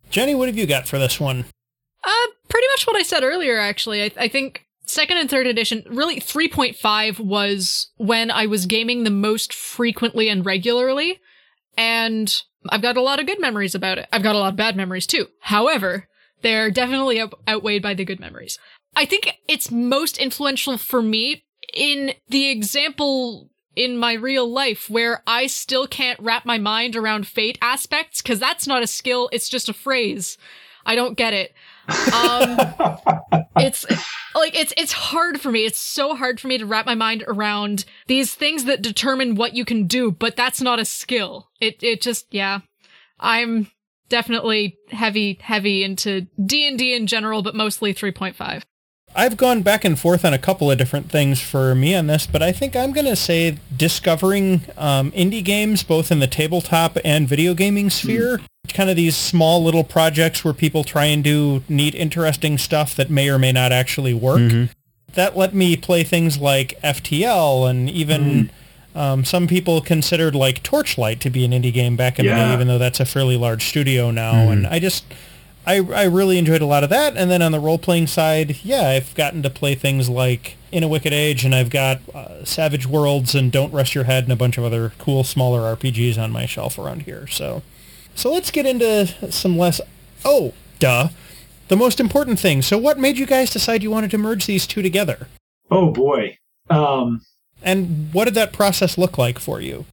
[0.09, 1.45] Jenny, what have you got for this one?
[2.03, 4.03] Uh, pretty much what I said earlier, actually.
[4.03, 9.09] I, I think second and third edition, really 3.5 was when I was gaming the
[9.09, 11.19] most frequently and regularly.
[11.77, 12.33] And
[12.69, 14.07] I've got a lot of good memories about it.
[14.13, 15.27] I've got a lot of bad memories too.
[15.39, 16.07] However,
[16.41, 18.59] they're definitely out- outweighed by the good memories.
[18.95, 25.23] I think it's most influential for me in the example in my real life where
[25.25, 29.49] I still can't wrap my mind around fate aspects because that's not a skill, it's
[29.49, 30.37] just a phrase.
[30.85, 31.53] I don't get it.
[32.13, 32.57] Um,
[33.57, 33.85] it's
[34.35, 35.65] like it's it's hard for me.
[35.65, 39.53] It's so hard for me to wrap my mind around these things that determine what
[39.53, 41.49] you can do, but that's not a skill.
[41.59, 42.59] It it just yeah.
[43.19, 43.71] I'm
[44.09, 48.63] definitely heavy heavy into D&D in general, but mostly 3.5.
[49.15, 52.25] I've gone back and forth on a couple of different things for me on this,
[52.25, 56.97] but I think I'm going to say discovering um, indie games both in the tabletop
[57.05, 58.39] and video gaming sphere.
[58.39, 58.73] Mm.
[58.73, 63.09] Kind of these small little projects where people try and do neat, interesting stuff that
[63.09, 64.39] may or may not actually work.
[64.39, 64.71] Mm-hmm.
[65.13, 68.49] That let me play things like FTL and even
[68.95, 68.99] mm.
[68.99, 72.35] um, some people considered like Torchlight to be an indie game back in yeah.
[72.35, 74.33] the day, even though that's a fairly large studio now.
[74.33, 74.51] Mm.
[74.51, 75.05] And I just
[75.65, 77.15] I, I really enjoyed a lot of that.
[77.15, 80.87] And then on the role-playing side, yeah, I've gotten to play things like In a
[80.87, 84.35] Wicked Age, and I've got uh, Savage Worlds and Don't Rest Your Head and a
[84.35, 87.27] bunch of other cool, smaller RPGs on my shelf around here.
[87.27, 87.63] So,
[88.15, 89.79] so let's get into some less...
[90.25, 91.09] Oh, duh.
[91.69, 92.61] The most important thing.
[92.61, 95.27] So what made you guys decide you wanted to merge these two together?
[95.71, 96.37] Oh, boy.
[96.69, 97.21] Um,
[97.61, 99.85] and what did that process look like for you?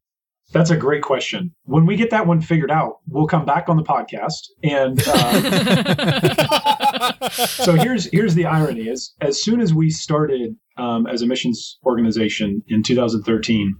[0.52, 1.54] That's a great question.
[1.64, 4.48] When we get that one figured out, we'll come back on the podcast.
[4.64, 7.12] And uh,
[7.46, 11.78] so here's here's the irony: is as soon as we started um, as a missions
[11.86, 13.76] organization in 2013,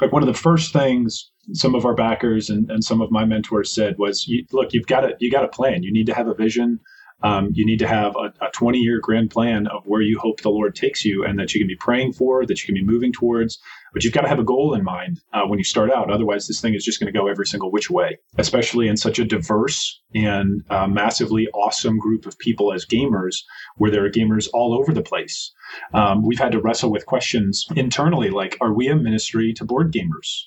[0.00, 3.24] like one of the first things some of our backers and, and some of my
[3.24, 5.82] mentors said was, "Look, you've got to you got a plan.
[5.82, 6.80] You need to have a vision.
[7.22, 10.40] Um, you need to have a, a 20 year grand plan of where you hope
[10.40, 12.84] the Lord takes you and that you can be praying for, that you can be
[12.84, 13.58] moving towards.
[13.92, 16.10] But you've got to have a goal in mind uh, when you start out.
[16.10, 19.18] Otherwise, this thing is just going to go every single which way, especially in such
[19.18, 23.42] a diverse and uh, massively awesome group of people as gamers,
[23.76, 25.52] where there are gamers all over the place.
[25.94, 29.92] Um, we've had to wrestle with questions internally like, are we a ministry to board
[29.92, 30.42] gamers?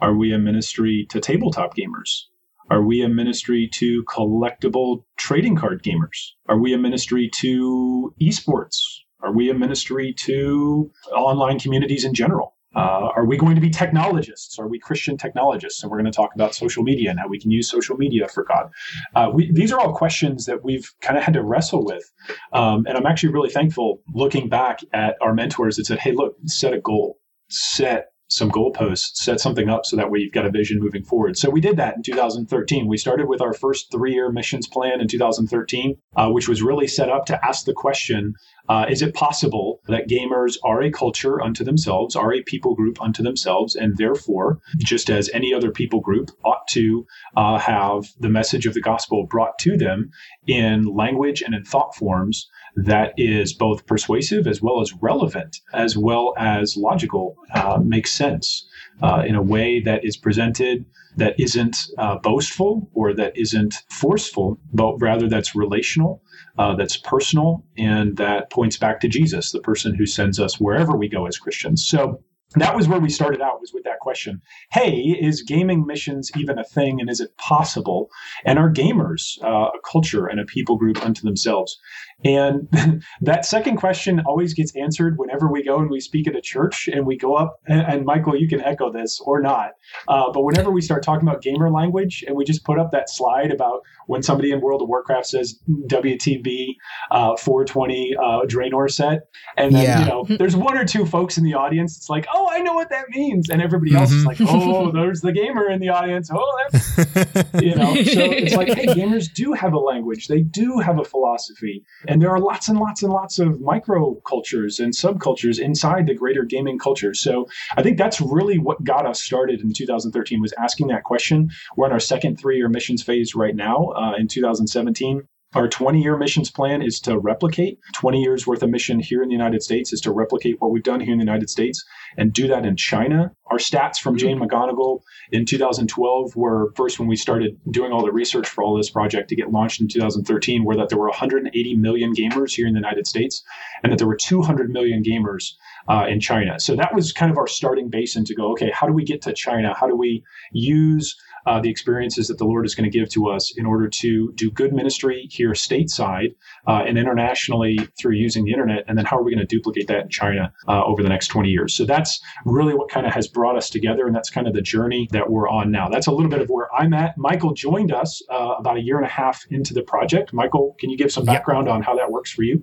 [0.00, 2.24] Are we a ministry to tabletop gamers?
[2.68, 6.32] Are we a ministry to collectible trading card gamers?
[6.48, 8.78] Are we a ministry to esports?
[9.22, 12.54] Are we a ministry to online communities in general?
[12.74, 14.58] Uh, are we going to be technologists?
[14.58, 15.82] Are we Christian technologists?
[15.82, 18.28] And we're going to talk about social media and how we can use social media
[18.28, 18.70] for God.
[19.14, 22.12] Uh, we, these are all questions that we've kind of had to wrestle with.
[22.52, 26.36] Um, and I'm actually really thankful looking back at our mentors that said, hey, look,
[26.44, 30.50] set a goal, set some goalposts, set something up so that way you've got a
[30.50, 31.38] vision moving forward.
[31.38, 32.86] So we did that in 2013.
[32.86, 36.88] We started with our first three year missions plan in 2013, uh, which was really
[36.88, 38.34] set up to ask the question
[38.68, 43.00] uh, is it possible that gamers are a culture unto themselves, are a people group
[43.00, 48.28] unto themselves, and therefore, just as any other people group, ought to uh, have the
[48.28, 50.10] message of the gospel brought to them
[50.48, 55.96] in language and in thought forms that is both persuasive as well as relevant, as
[55.96, 58.68] well as logical, uh, makes sense
[59.02, 60.84] uh, in a way that is presented
[61.16, 66.22] that isn't uh, boastful or that isn't forceful, but rather that's relational,
[66.58, 70.94] uh, that's personal, and that points back to Jesus, the person who sends us wherever
[70.96, 71.86] we go as Christians.
[71.86, 72.22] So
[72.54, 76.58] that was where we started out was with that question hey is gaming missions even
[76.58, 78.08] a thing and is it possible
[78.44, 81.78] and are gamers uh, a culture and a people group unto themselves
[82.24, 82.68] and
[83.20, 86.88] that second question always gets answered whenever we go and we speak at a church
[86.88, 89.72] and we go up, and, and Michael, you can echo this or not.
[90.08, 93.10] Uh, but whenever we start talking about gamer language and we just put up that
[93.10, 96.76] slide about when somebody in World of Warcraft says WTB
[97.10, 100.00] uh, 420 uh, Draenor set, and then, yeah.
[100.00, 102.74] you know, there's one or two folks in the audience, it's like, oh, I know
[102.74, 103.48] what that means.
[103.48, 104.18] And everybody else mm-hmm.
[104.18, 106.30] is like, oh, there's the gamer in the audience.
[106.32, 110.78] Oh, that's, you know, so it's like, hey, gamers do have a language, they do
[110.78, 111.84] have a philosophy.
[112.08, 116.14] And there are lots and lots and lots of micro cultures and subcultures inside the
[116.14, 117.14] greater gaming culture.
[117.14, 121.50] So I think that's really what got us started in 2013 was asking that question.
[121.76, 125.26] We're in our second three-year missions phase right now uh, in 2017.
[125.54, 129.28] Our 20 year missions plan is to replicate 20 years worth of mission here in
[129.28, 131.84] the United States, is to replicate what we've done here in the United States
[132.18, 133.32] and do that in China.
[133.46, 138.12] Our stats from Jane McGonigal in 2012 were first when we started doing all the
[138.12, 141.76] research for all this project to get launched in 2013, were that there were 180
[141.76, 143.42] million gamers here in the United States
[143.82, 145.52] and that there were 200 million gamers
[145.88, 146.58] uh, in China.
[146.58, 149.22] So that was kind of our starting basin to go, okay, how do we get
[149.22, 149.74] to China?
[149.78, 153.28] How do we use uh, the experiences that the Lord is going to give to
[153.28, 156.34] us in order to do good ministry here stateside
[156.66, 158.84] uh, and internationally through using the internet.
[158.88, 161.28] And then how are we going to duplicate that in China uh, over the next
[161.28, 161.74] 20 years?
[161.74, 164.06] So that's really what kind of has brought us together.
[164.06, 165.88] And that's kind of the journey that we're on now.
[165.88, 167.16] That's a little bit of where I'm at.
[167.16, 170.32] Michael joined us uh, about a year and a half into the project.
[170.32, 171.74] Michael, can you give some background yep.
[171.76, 172.62] on how that works for you?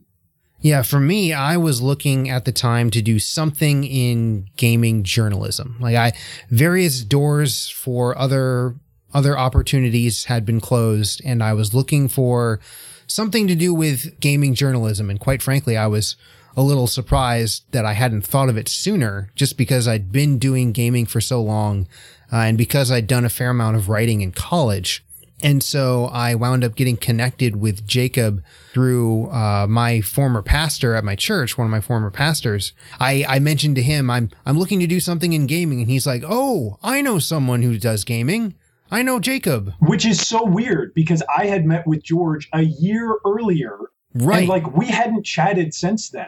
[0.63, 5.75] Yeah, for me, I was looking at the time to do something in gaming journalism.
[5.81, 6.13] Like I
[6.50, 8.75] various doors for other
[9.13, 12.62] other opportunities had been closed and I was looking for
[13.08, 16.15] something to do with gaming journalism and quite frankly, I was
[16.56, 20.71] a little surprised that I hadn't thought of it sooner just because I'd been doing
[20.71, 21.90] gaming for so long
[22.31, 25.04] uh, and because I'd done a fair amount of writing in college.
[25.44, 28.41] And so I wound up getting connected with Jacob
[28.71, 32.71] through uh, my former pastor at my church, one of my former pastors.
[33.00, 35.81] I, I mentioned to him, I'm, I'm looking to do something in gaming.
[35.81, 38.56] And he's like, Oh, I know someone who does gaming.
[38.89, 39.73] I know Jacob.
[39.79, 43.77] Which is so weird because I had met with George a year earlier.
[44.13, 44.39] Right.
[44.39, 46.27] And like we hadn't chatted since then.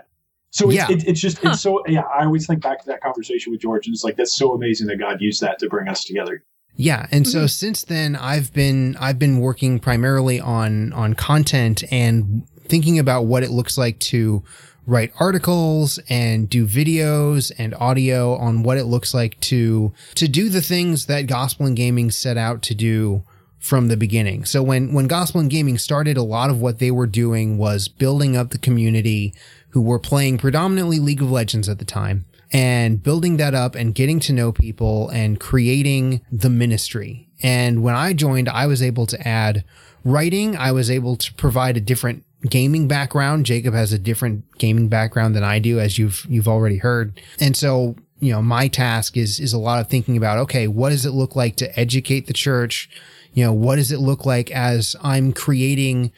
[0.49, 0.87] So it's, Yeah.
[0.91, 3.87] it, it's just, it's so, yeah, I always think back to that conversation with George
[3.87, 6.43] and it's like, that's so amazing that God used that to bring us together.
[6.77, 7.47] Yeah, and so mm-hmm.
[7.47, 13.43] since then I've been I've been working primarily on on content and thinking about what
[13.43, 14.43] it looks like to
[14.85, 20.49] write articles and do videos and audio on what it looks like to to do
[20.49, 23.23] the things that Gospel and Gaming set out to do
[23.57, 24.45] from the beginning.
[24.45, 27.87] So when when Gospel and Gaming started a lot of what they were doing was
[27.87, 29.33] building up the community
[29.69, 32.25] who were playing predominantly League of Legends at the time
[32.55, 37.27] and building that up and getting to know people and creating the ministry.
[37.43, 39.65] And when I joined, I was able to add
[40.05, 40.55] writing.
[40.55, 43.45] I was able to provide a different gaming background.
[43.45, 47.19] Jacob has a different gaming background than I do, as you've you've already heard.
[47.41, 50.91] And so, you know, my task is is a lot of thinking about, okay, what
[50.91, 52.89] does it look like to educate the church?
[53.33, 56.13] You know, what does it look like as I'm creating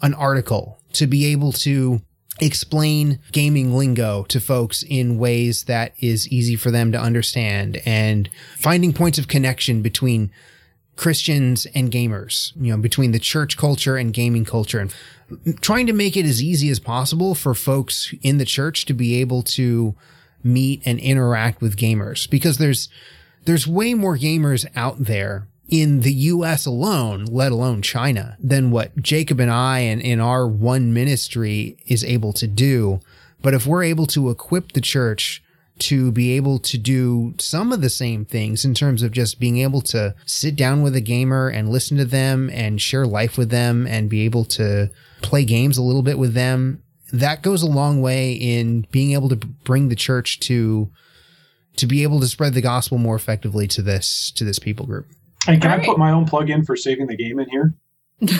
[0.00, 2.00] an article to be able to
[2.40, 8.28] explain gaming lingo to folks in ways that is easy for them to understand and
[8.56, 10.30] finding points of connection between
[10.96, 14.94] Christians and gamers, you know, between the church culture and gaming culture and
[15.60, 19.20] trying to make it as easy as possible for folks in the church to be
[19.20, 19.94] able to
[20.42, 22.88] meet and interact with gamers because there's
[23.44, 28.96] there's way more gamers out there in the US alone, let alone China, than what
[29.00, 33.00] Jacob and I and in our one ministry is able to do.
[33.42, 35.42] But if we're able to equip the church
[35.76, 39.58] to be able to do some of the same things in terms of just being
[39.58, 43.50] able to sit down with a gamer and listen to them and share life with
[43.50, 44.88] them and be able to
[45.20, 49.28] play games a little bit with them, that goes a long way in being able
[49.28, 50.90] to bring the church to
[51.76, 55.06] to be able to spread the gospel more effectively to this to this people group.
[55.46, 55.86] And can All I right.
[55.86, 57.74] put my own plug in for saving the game in here?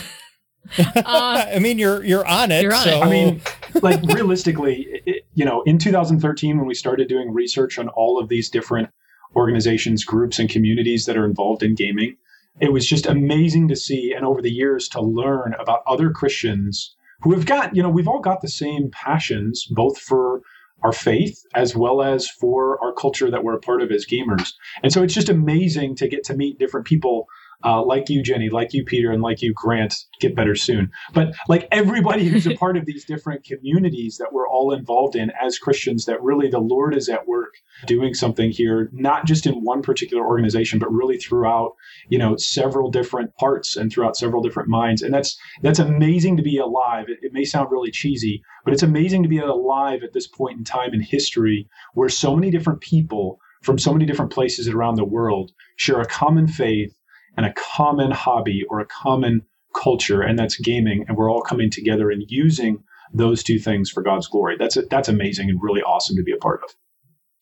[0.78, 2.62] Uh, I mean, you're you're on it.
[2.62, 3.02] You're on so it.
[3.02, 3.42] I mean,
[3.82, 8.30] like realistically, it, you know, in 2013, when we started doing research on all of
[8.30, 8.88] these different
[9.36, 12.16] organizations, groups, and communities that are involved in gaming,
[12.60, 16.96] it was just amazing to see and over the years to learn about other Christians
[17.20, 20.40] who have got, you know, we've all got the same passions, both for
[20.84, 24.52] our faith as well as for our culture that we're a part of as gamers.
[24.82, 27.26] And so it's just amazing to get to meet different people
[27.64, 29.94] uh, like you, Jenny, like you, Peter, and like you, Grant.
[30.20, 30.90] Get better soon.
[31.12, 35.32] But like everybody who's a part of these different communities that we're all involved in
[35.40, 37.54] as Christians, that really the Lord is at work
[37.86, 41.72] doing something here, not just in one particular organization, but really throughout,
[42.08, 45.02] you know, several different parts and throughout several different minds.
[45.02, 47.06] And that's that's amazing to be alive.
[47.08, 50.58] It, it may sound really cheesy, but it's amazing to be alive at this point
[50.58, 54.96] in time in history where so many different people from so many different places around
[54.96, 56.94] the world share a common faith
[57.36, 59.42] and a common hobby or a common
[59.74, 61.04] culture, and that's gaming.
[61.08, 62.82] And we're all coming together and using
[63.12, 64.56] those two things for God's glory.
[64.58, 66.74] That's that's amazing and really awesome to be a part of.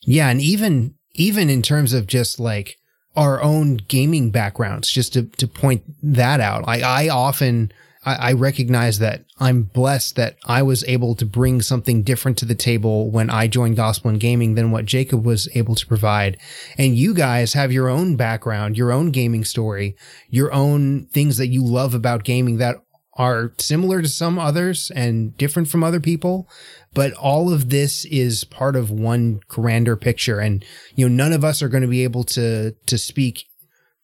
[0.02, 2.78] Yeah, and even even in terms of just like
[3.16, 6.64] our own gaming backgrounds, just to to point that out.
[6.66, 7.72] I I often
[8.04, 12.44] I, I recognize that I'm blessed that I was able to bring something different to
[12.44, 16.36] the table when I joined Gospel and Gaming than what Jacob was able to provide.
[16.76, 19.96] And you guys have your own background, your own gaming story,
[20.28, 22.76] your own things that you love about gaming that
[23.14, 26.48] are similar to some others and different from other people.
[26.94, 30.40] But all of this is part of one grander picture.
[30.40, 33.44] And you know none of us are going to be able to to speak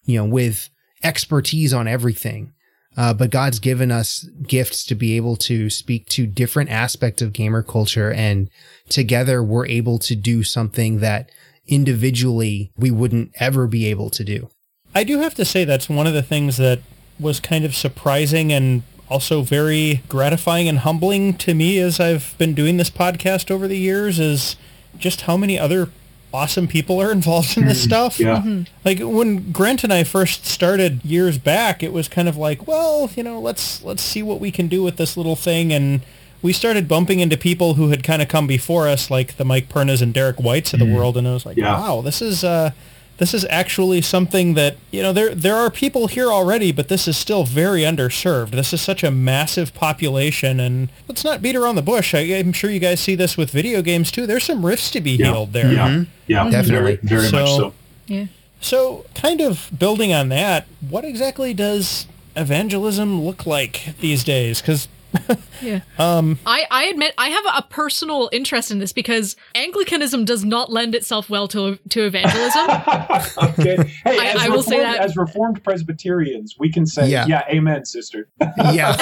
[0.05, 0.71] you know with
[1.03, 2.53] expertise on everything
[2.99, 7.33] uh, but god's given us gifts to be able to speak to different aspects of
[7.33, 8.51] gamer culture and
[8.91, 11.31] together we're able to do something that
[11.69, 14.49] individually we wouldn't ever be able to do.
[14.95, 16.81] I do have to say that's one of the things that
[17.21, 22.55] was kind of surprising and also very gratifying and humbling to me as I've been
[22.55, 24.57] doing this podcast over the years is
[24.99, 25.91] just how many other
[26.33, 28.21] awesome people are involved in this hmm, stuff.
[28.21, 28.39] Yeah.
[28.39, 28.63] Mm-hmm.
[28.85, 33.11] Like when Grant and I first started years back, it was kind of like, well,
[33.17, 36.03] you know, let's let's see what we can do with this little thing and
[36.41, 39.69] we started bumping into people who had kind of come before us, like the Mike
[39.69, 40.95] Pernas and Derek Whites of the hmm.
[40.95, 41.79] world, and I was like, Yeah.
[41.79, 42.71] wow, this is uh,
[43.19, 47.07] this is actually something that you know there there are people here already, but this
[47.07, 48.51] is still very underserved.
[48.53, 52.15] This is such a massive population, and let's not beat around the bush.
[52.15, 54.27] I, I'm sure you guys see this with video games too.
[54.27, 55.27] There's some rifts to be Yeah.
[55.33, 55.73] healed there.
[55.73, 56.11] Yeah, mm-hmm.
[56.27, 56.97] yeah, Definitely.
[56.97, 57.75] very, very much So- so.
[58.07, 58.25] Yeah.
[58.61, 64.61] So, kind of building on that, what exactly does evangelism look like these days?
[64.61, 64.89] Because
[65.61, 65.81] Yeah.
[65.99, 70.71] Um, I, I admit I have a personal interest in this because Anglicanism does not
[70.71, 72.63] lend itself well to to evangelism.
[73.59, 73.77] okay.
[74.05, 77.27] Hey, I- as, I will reformed, say that- as Reformed Presbyterians, we can say, Yeah.
[77.27, 78.29] yeah, amen, sister.
[78.73, 78.93] Yeah.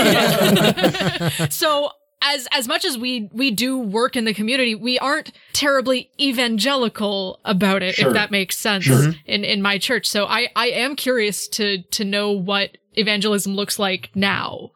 [1.50, 1.90] so
[2.22, 7.38] as as much as we we do work in the community, we aren't terribly evangelical
[7.44, 8.08] about it, Sure.
[8.08, 9.12] if that makes sense Sure.
[9.26, 10.06] in in my church.
[10.08, 14.70] So I I am curious to to know what evangelism looks like now.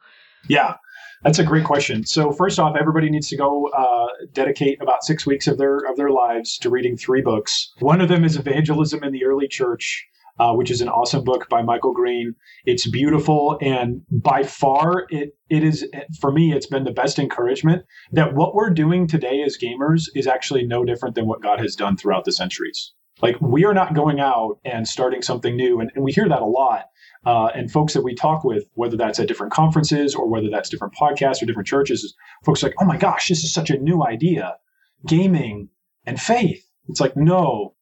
[0.48, 0.74] Yeah,
[1.22, 2.06] that's a great question.
[2.06, 5.96] So first off, everybody needs to go uh, dedicate about six weeks of their of
[5.96, 7.72] their lives to reading three books.
[7.80, 10.06] One of them is Evangelism in the Early Church,
[10.38, 12.34] uh, which is an awesome book by Michael Green.
[12.64, 15.86] It's beautiful, and by far, it it is
[16.20, 16.54] for me.
[16.54, 20.84] It's been the best encouragement that what we're doing today as gamers is actually no
[20.84, 22.92] different than what God has done throughout the centuries.
[23.22, 26.42] Like we are not going out and starting something new, and, and we hear that
[26.42, 26.86] a lot.
[27.26, 30.70] Uh, and folks that we talk with, whether that's at different conferences or whether that's
[30.70, 32.14] different podcasts or different churches,
[32.46, 34.56] folks like, oh my gosh, this is such a new idea,
[35.06, 35.68] gaming
[36.06, 36.64] and faith.
[36.88, 37.74] It's like, no,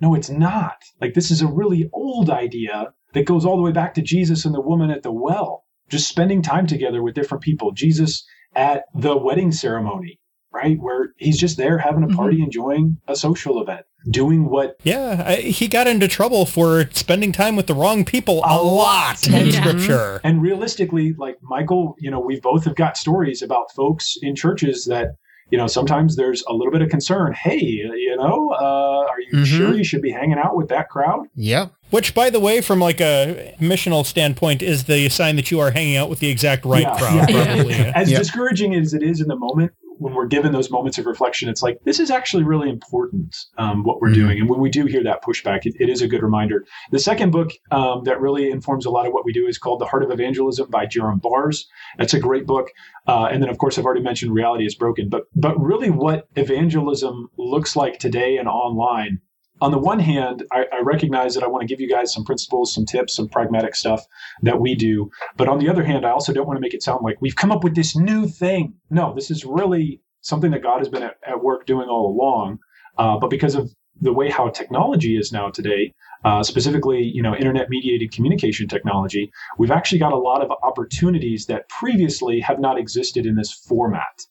[0.00, 0.76] no, it's not.
[1.00, 4.44] Like this is a really old idea that goes all the way back to Jesus
[4.44, 7.72] and the woman at the well, just spending time together with different people.
[7.72, 8.24] Jesus
[8.54, 10.20] at the wedding ceremony,
[10.54, 15.24] right, where he's just there having a party, enjoying a social event, doing what yeah,
[15.26, 19.26] I, he got into trouble for spending time with the wrong people a, A lot.
[19.26, 19.60] in Yeah.
[19.60, 20.20] Scripture.
[20.22, 24.84] And realistically, like Michael, you know, we both have got stories about folks in churches
[24.86, 25.16] that,
[25.50, 27.32] you know, sometimes there's a little bit of concern.
[27.34, 29.46] Hey, you know, uh, are you Mhm.
[29.46, 31.26] sure you should be hanging out with that crowd?
[31.34, 31.72] Yep.
[31.90, 35.70] Which, by the way, from like a missional standpoint, is the sign that you are
[35.70, 37.30] hanging out with the exact right Yeah, crowd.
[37.30, 37.54] yeah.
[37.54, 37.74] Probably.
[37.94, 38.18] As Yep.
[38.20, 39.72] discouraging as it is in the moment,
[40.04, 43.84] when we're given those moments of reflection, it's like this is actually really important um,
[43.84, 44.14] what we're Mhm.
[44.22, 44.38] doing.
[44.40, 46.66] And when we do hear that pushback, it, it is a good reminder.
[46.90, 49.80] The second book um, that really informs a lot of what we do is called
[49.80, 51.66] The Heart of Evangelism by Jerram Barrs.
[51.96, 52.68] That's a great book.
[53.06, 55.08] Uh, and then, of course, I've already mentioned Reality is Broken.
[55.08, 59.20] But but really, what evangelism looks like today and online.
[59.60, 62.24] On the one hand, I, I recognize that I want to give you guys some
[62.24, 64.04] principles, some tips, some pragmatic stuff
[64.42, 65.10] that we do.
[65.36, 67.36] But on the other hand, I also don't want to make it sound like we've
[67.36, 68.74] come up with this new thing.
[68.90, 72.58] No, this is really something that God has been at, at work doing all along.
[72.98, 75.94] Uh, but because of the way how technology is now today,
[76.24, 81.46] uh, specifically, you know, internet mediated communication technology, we've actually got a lot of opportunities
[81.46, 84.26] that previously have not existed in this format.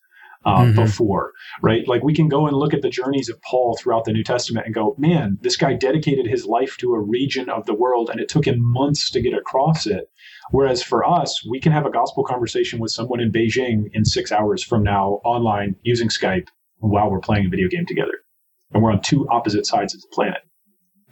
[0.45, 0.75] Uh, Mhm.
[0.75, 1.31] Before,
[1.61, 1.87] right?
[1.87, 4.65] Like we can go and look at the journeys of Paul throughout the New Testament
[4.65, 8.19] and go, man, this guy dedicated his life to a region of the world and
[8.19, 10.09] it took him months to get across it.
[10.51, 14.33] Whereas for us, we can have a gospel conversation with someone in Beijing in six
[14.33, 16.47] hours from now online using Skype
[16.79, 18.19] while we're playing a video game together.
[18.73, 20.41] And we're on two opposite sides of the planet.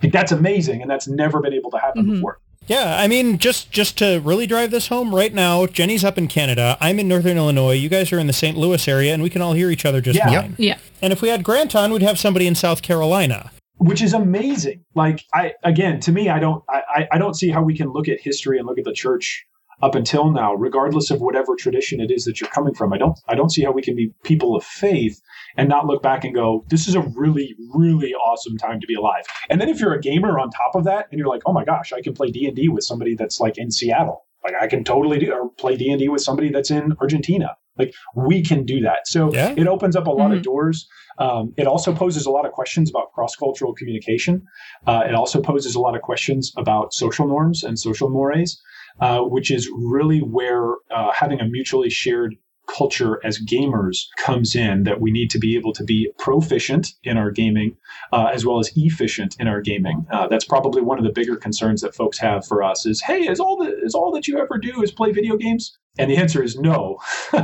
[0.04, 2.12] Like, that's amazing, and that's never been able to happen Mhm.
[2.16, 2.40] before.
[2.68, 6.28] Yeah, I mean, just just to really drive this home, right now, Jenny's up in
[6.28, 6.78] Canada.
[6.80, 7.74] I'm in Northern Illinois.
[7.74, 8.56] You guys are in the St.
[8.56, 10.42] Louis area, and we can all hear each other just Yeah.
[10.42, 10.56] fine.
[10.60, 10.78] Yeah.
[11.02, 13.52] And if we had Grant on, we'd have somebody in South Carolina.
[13.84, 14.80] which is amazing.
[14.94, 17.90] Like I again, to me, I don't I, I- I don't see how we can
[17.92, 19.44] look at history and look at the church
[19.82, 22.94] up until now, regardless of whatever tradition it is that you're coming from.
[22.94, 25.20] I don't I don't see how we can be people of faith
[25.58, 28.96] and not look back and go, this is a really, really awesome time to be
[28.96, 29.24] alive.
[29.50, 31.66] And then if you're a gamer on top of that and you're like, oh my
[31.66, 34.26] gosh, I can play D and D with somebody that's like in Seattle.
[34.44, 37.56] Like I can totally do or play D and D with somebody that's in Argentina.
[37.78, 39.08] Like we can do that.
[39.08, 39.54] So Yeah.
[39.56, 40.44] it opens up a lot of Mhm.
[40.44, 40.88] doors.
[41.20, 44.44] Um, it also poses a lot of questions about cross cultural communication.
[44.88, 48.60] Uh, it also poses a lot of questions about social norms and social mores,
[49.00, 52.36] uh, which is really where uh, having a mutually shared
[52.68, 57.18] culture as gamers comes in that we need to be able to be proficient in
[57.18, 57.76] our gaming
[58.14, 60.06] uh, as well as efficient in our gaming.
[60.12, 63.22] Uh, that's probably one of the bigger concerns that folks have for us is hey
[63.28, 65.78] is all that is all that you ever do is play video games?
[65.98, 67.00] And the answer is no.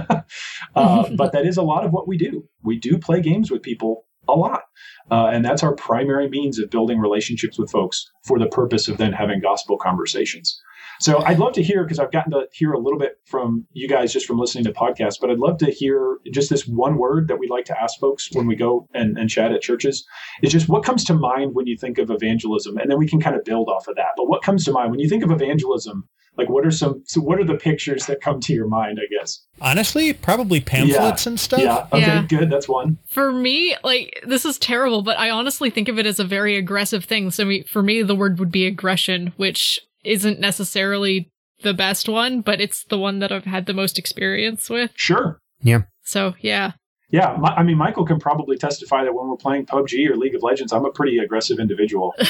[0.75, 2.47] Uh, but that is a lot of what we do.
[2.61, 4.63] We do play games with people a lot.
[5.09, 8.97] Uh, and that's our primary means of building relationships with folks for the purpose of
[8.97, 10.61] then having gospel conversations
[10.99, 13.87] So I'd love to hear because I've gotten to hear a little bit from you
[13.87, 17.27] guys just from listening to podcasts, but I'd love to hear just this one word
[17.27, 20.05] that we like to ask folks when we go and, and chat at churches
[20.41, 23.19] is just what comes to mind when you think of evangelism, and then we can
[23.19, 24.11] kind of build off of that.
[24.15, 26.07] But what comes to mind when you think of evangelism?
[26.37, 27.01] Like, what are some?
[27.05, 28.99] So, what are the pictures that come to your mind?
[29.01, 29.43] I guess.
[29.59, 31.29] Honestly, probably pamphlets yeah.
[31.29, 31.59] and stuff.
[31.59, 31.87] Yeah.
[31.91, 31.99] Okay.
[31.99, 32.25] Yeah.
[32.27, 32.51] Good.
[32.51, 32.99] That's one.
[33.09, 36.55] For me, like this is terrible, but I honestly think of it as a very
[36.55, 37.31] aggressive thing.
[37.31, 41.31] So me, for me, the word would be aggression, which isn't necessarily
[41.63, 44.91] the best one, but it's the one that I've had the most experience with.
[44.95, 45.39] Sure.
[45.61, 45.81] Yeah.
[46.03, 46.73] So yeah.
[47.09, 47.35] Yeah.
[47.39, 50.43] My, I mean, Michael can probably testify that when we're playing PUBG or League of
[50.43, 52.13] Legends, I'm a pretty aggressive individual.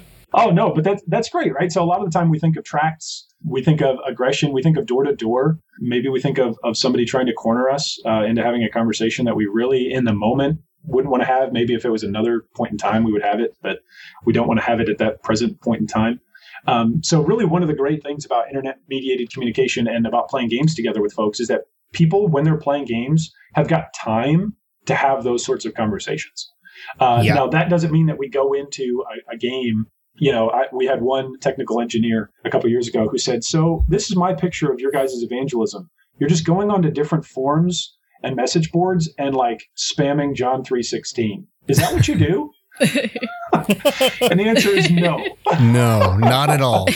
[0.32, 1.72] Oh no, but that's that's great, right?
[1.72, 4.62] So a lot of the time we think of tracts, we think of aggression, we
[4.62, 5.58] think of door to door.
[5.80, 9.24] Maybe we think of of somebody trying to corner us uh, into having a conversation
[9.24, 11.52] that we really, in the moment, wouldn't want to have.
[11.52, 13.80] Maybe if it was another point in time, we would have it, but
[14.24, 16.20] we don't want to have it at that present point in time.
[16.66, 20.48] Um, so really, one of the great things about internet mediated communication and about playing
[20.48, 21.62] games together with folks is that
[21.92, 24.54] people, when they're playing games, have got time
[24.86, 26.50] to have those sorts of conversations.
[26.98, 27.34] Uh, Yeah.
[27.34, 30.86] Now, that doesn't mean that we go into a, a game you know, I, we
[30.86, 34.70] had one technical engineer a couple years ago who said, "So this is my picture
[34.70, 35.88] of your guys' evangelism.
[36.18, 41.46] You're just going onto different forums and message boards and like spamming John three sixteen.
[41.68, 42.50] Is that what you do?"
[42.80, 45.24] and the answer is no.
[45.60, 46.86] No, not at all.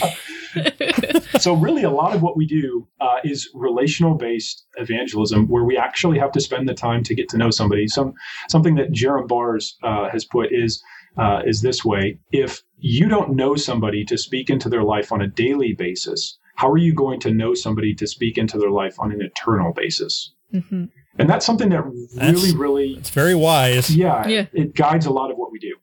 [1.39, 5.77] so really, a lot of what we do uh, is relational based evangelism, where we
[5.77, 7.89] actually have to spend the time to get to know somebody.
[7.89, 8.15] Some
[8.49, 10.83] something that Jerram Barrs uh, has put is
[11.19, 15.21] uh, is this way: if you don't know somebody to speak into their life on
[15.21, 18.99] a daily basis, how are you going to know somebody to speak into their life
[18.99, 20.35] on an eternal basis?
[20.53, 20.89] Mhm.
[21.19, 21.85] And that's something that
[22.17, 23.95] That's- really, really, It's very wise.
[23.95, 24.47] yeah, Yeah.
[24.53, 25.75] it guides a lot of what we do.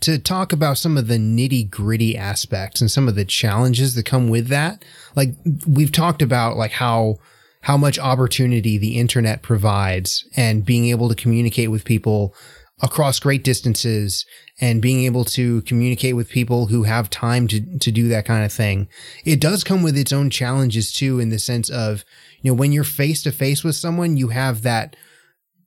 [0.00, 4.04] to talk about some of the nitty gritty aspects and some of the challenges that
[4.06, 4.82] come with that.
[5.14, 5.34] Like
[5.66, 7.18] we've talked about like how
[7.64, 12.34] how much opportunity the internet provides and being able to communicate with people
[12.82, 14.24] across great distances
[14.60, 18.44] and being able to communicate with people who have time to, to do that kind
[18.44, 18.88] of thing.
[19.24, 22.04] It does come with its own challenges too, in the sense of,
[22.40, 24.96] you know, when you're face to face with someone, you have that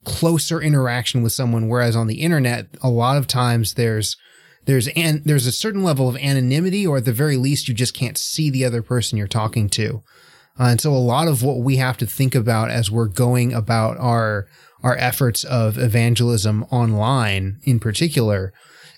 [0.04, 1.70] closer interaction with someone.
[1.70, 4.18] Whereas on the internet, a lot of times there's,
[4.66, 7.94] there's and there's a certain level of anonymity, or at the very least, you just
[7.94, 10.02] can't see the other person you're talking to.
[10.60, 13.54] Uh, and so a lot of what we have to think about as we're going
[13.54, 14.48] about our
[14.84, 18.52] our efforts of evangelism online in particular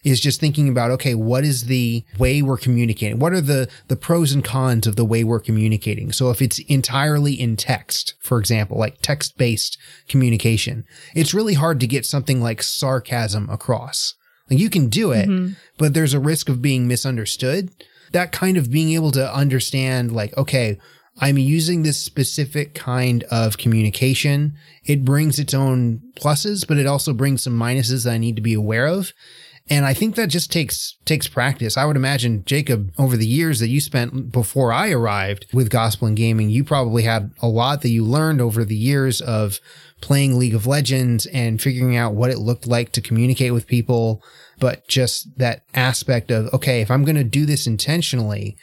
[0.04, 3.96] is just thinking about okay what is the way we're communicating what are the the
[3.96, 8.40] pros and cons of the way we're communicating so if it's entirely in text for
[8.40, 9.78] example like text based
[10.10, 10.84] communication
[11.14, 14.16] it's really hard to get something like sarcasm across
[14.50, 15.56] like you can do it Mhm.
[15.78, 17.70] but there's a risk of being misunderstood.
[18.12, 20.78] That kind of being able to understand, like, okay,
[21.22, 24.56] I'm using this specific kind of communication.
[24.84, 28.42] It brings its own pluses, but it also brings some minuses that I need to
[28.42, 29.14] be aware of.
[29.68, 31.76] And I think that just takes takes practice.
[31.76, 36.08] I would imagine, Jacob, over the years that you spent before I arrived with gospel
[36.08, 39.60] and gaming, you probably had a lot that you learned over the years of
[40.02, 44.22] playing League of Legends and figuring out what it looked like to communicate with people.
[44.60, 48.56] But just that aspect of, okay, if I'm going to do this intentionally,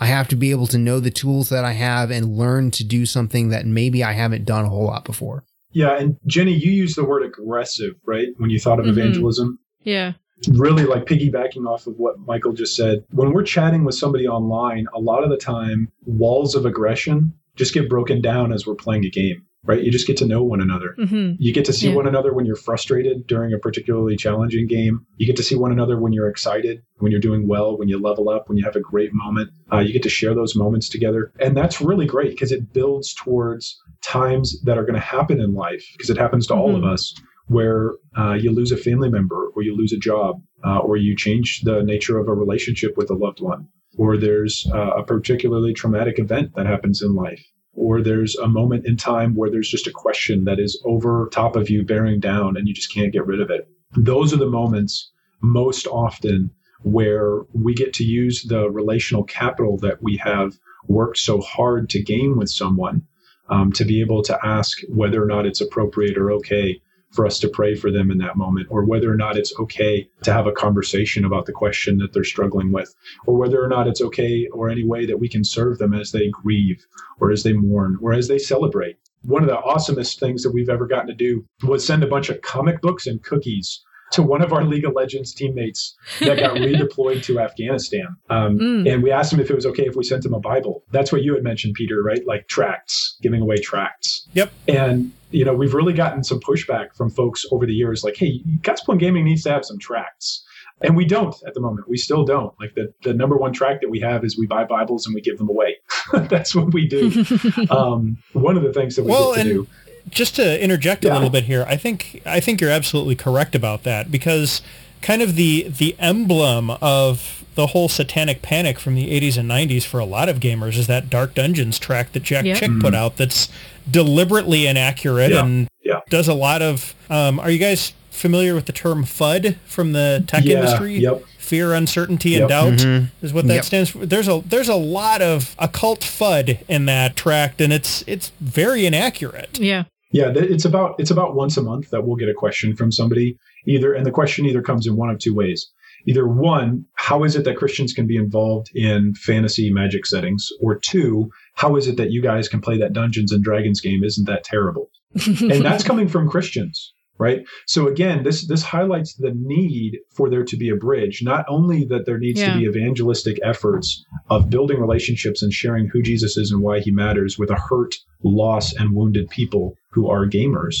[0.00, 2.84] I have to be able to know the tools that I have and learn to
[2.84, 5.44] do something that maybe I haven't done a whole lot before.
[5.72, 8.28] Yeah, and Jenny, you used the word aggressive, right?
[8.38, 8.90] When you thought of Mhm.
[8.90, 9.58] evangelism.
[9.82, 10.12] Yeah.
[10.52, 14.86] really like piggybacking off of what Michael just said, when we're chatting with somebody online,
[14.94, 19.04] a lot of the time walls of aggression just get broken down as we're playing
[19.04, 19.82] a game, right?
[19.84, 20.94] You just get to know one another.
[20.98, 21.94] hmm You get to see Yeah.
[21.94, 25.06] one another when you're frustrated during a particularly challenging game.
[25.18, 27.98] You get to see one another when you're excited, when you're doing well, when you
[28.00, 29.50] level up, when you have a great moment.
[29.72, 31.30] Uh, you get to share those moments together.
[31.38, 35.52] And that's really great because it builds towards times that are going to happen in
[35.54, 36.92] life because it happens to all of Mhm.
[36.92, 37.14] us
[37.48, 41.14] where uh, you lose a family member or you lose a job uh, or you
[41.16, 43.66] change the nature of a relationship with a loved one
[43.96, 47.42] or there's uh, a particularly traumatic event that happens in life
[47.78, 51.54] or there's a moment in time where there's just a question that is over top
[51.54, 53.68] of you bearing down and you just can't get rid of it.
[53.96, 55.10] Those are the moments
[55.40, 56.50] most often
[56.82, 62.02] where we get to use the relational capital that we have worked so hard to
[62.02, 63.02] gain with someone
[63.48, 66.80] um, to be able to ask whether or not it's appropriate or okay
[67.10, 70.08] for us to pray for them in that moment, or whether or not it's okay
[70.22, 72.94] to have a conversation about the question that they're struggling with,
[73.26, 76.12] or whether or not it's okay or any way that we can serve them as
[76.12, 76.84] they grieve,
[77.20, 78.96] or as they mourn, or as they celebrate.
[79.22, 82.28] One of the awesomest things that we've ever gotten to do was send a bunch
[82.28, 83.82] of comic books and cookies
[84.12, 88.06] to one of our League of Legends teammates that got redeployed to Afghanistan.
[88.30, 88.92] Um, Mm.
[88.92, 90.82] And we asked him if it was okay if we sent him a Bible.
[90.90, 92.26] That's what you had mentioned, Peter, right?
[92.26, 94.26] Like tracts, giving away tracts.
[94.32, 94.50] Yep.
[94.66, 98.42] And, you know, we've really gotten some pushback from folks over the years like, hey,
[98.62, 100.44] Gospel and Gaming needs to have some tracts.
[100.80, 101.88] And we don't at the moment.
[101.88, 102.54] We still don't.
[102.60, 105.20] Like the, the number one track that we have is we buy Bibles and we
[105.20, 105.76] give them away.
[106.12, 107.24] That's what we do.
[107.70, 109.66] um, one of the things that we Well, get to and do.
[110.08, 111.14] just to interject a Yeah.
[111.14, 114.62] little bit here, I think I think you're absolutely correct about that because
[115.02, 119.82] kind of the the emblem of the whole satanic panic from the 80s and 90s
[119.84, 122.54] for a lot of gamers is that Dark Dungeons track that Jack Yeah.
[122.54, 123.48] Chick put out that's
[123.90, 125.44] deliberately inaccurate Yeah.
[125.44, 126.00] and Yeah.
[126.08, 130.22] does a lot of um, are you guys familiar with the term FUD from the
[130.28, 130.98] tech Yeah, industry?
[130.98, 131.24] yep.
[131.38, 132.48] Fear, uncertainty, and Yep.
[132.48, 133.64] doubt is what that Yep.
[133.64, 134.06] stands for.
[134.06, 138.86] There's a there's a lot of occult FUD in that tract, and it's it's very
[138.86, 139.58] inaccurate.
[139.58, 139.84] Yeah.
[140.12, 143.36] Yeah, it's about it's about once a month that we'll get a question from somebody
[143.66, 145.66] either, and the question either comes in one of two ways.
[146.08, 150.78] Either one, how is it that Christians can be involved in fantasy magic settings, or
[150.78, 154.02] two, how is it that you guys can play that Dungeons and Dragons game?
[154.02, 154.90] Isn't that terrible?
[155.26, 157.40] and that's coming from Christians, right?
[157.66, 161.22] So again, this this highlights the need for there to be a bridge.
[161.22, 162.52] Not only that there needs Yeah.
[162.52, 166.90] to be evangelistic efforts of building relationships and sharing who Jesus is and why he
[166.90, 170.76] matters with a hurt, lost, and wounded people who are gamers,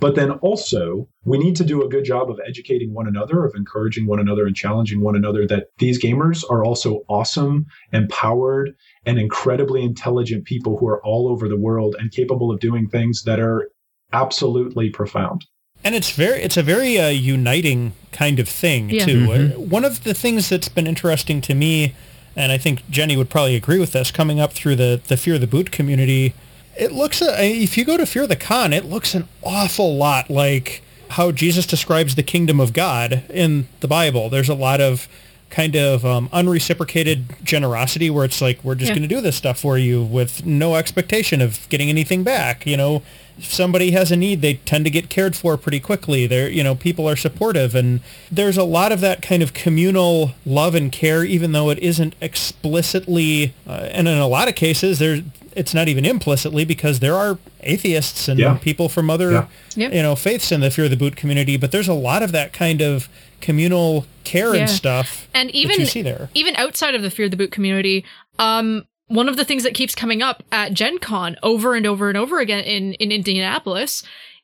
[0.00, 3.54] but then also we need to do a good job of educating one another, of
[3.54, 8.74] encouraging one another, and challenging one another that these gamers are also awesome, empowered,
[9.04, 13.24] and incredibly intelligent people who are all over the world and capable of doing things
[13.24, 13.68] that are
[14.12, 15.44] absolutely profound.
[15.84, 19.04] And it's very it's a very uh, uniting kind of thing Yeah.
[19.04, 19.32] too.
[19.32, 21.92] Uh, One of the things that's been interesting to me,
[22.36, 25.38] and I think Jenny would probably agree with this, coming up through the the Fear
[25.38, 26.32] the Boot community,
[26.78, 30.30] it looks uh, if you go to Fear the Con, it looks an awful lot
[30.30, 30.80] like
[31.10, 34.30] how Jesus describes the kingdom of God in the Bible.
[34.30, 35.06] There's a lot of
[35.50, 38.96] kind of um, unreciprocated generosity where it's like we're just Yeah.
[38.96, 42.76] going to do this stuff for you with no expectation of getting anything back you
[42.76, 43.02] know
[43.38, 46.62] if somebody has a need they tend to get cared for pretty quickly they're you
[46.62, 50.92] know people are supportive and there's a lot of that kind of communal love and
[50.92, 55.20] care even though it isn't explicitly uh, and in a lot of cases there
[55.56, 58.54] it's not even implicitly because there are atheists and Yeah.
[58.54, 59.30] people from other
[59.76, 59.88] Yeah.
[59.90, 62.32] You know faiths in the fear of the boot community but there's a lot of
[62.32, 63.08] that kind of
[63.40, 64.62] communal care Yeah.
[64.62, 67.36] and stuff And that even you see there even outside of the Fear of the
[67.36, 68.04] Boot community,
[68.38, 72.08] um, one of the things that keeps coming up at Gen Con over and over
[72.08, 74.02] and over again in, in Indianapolis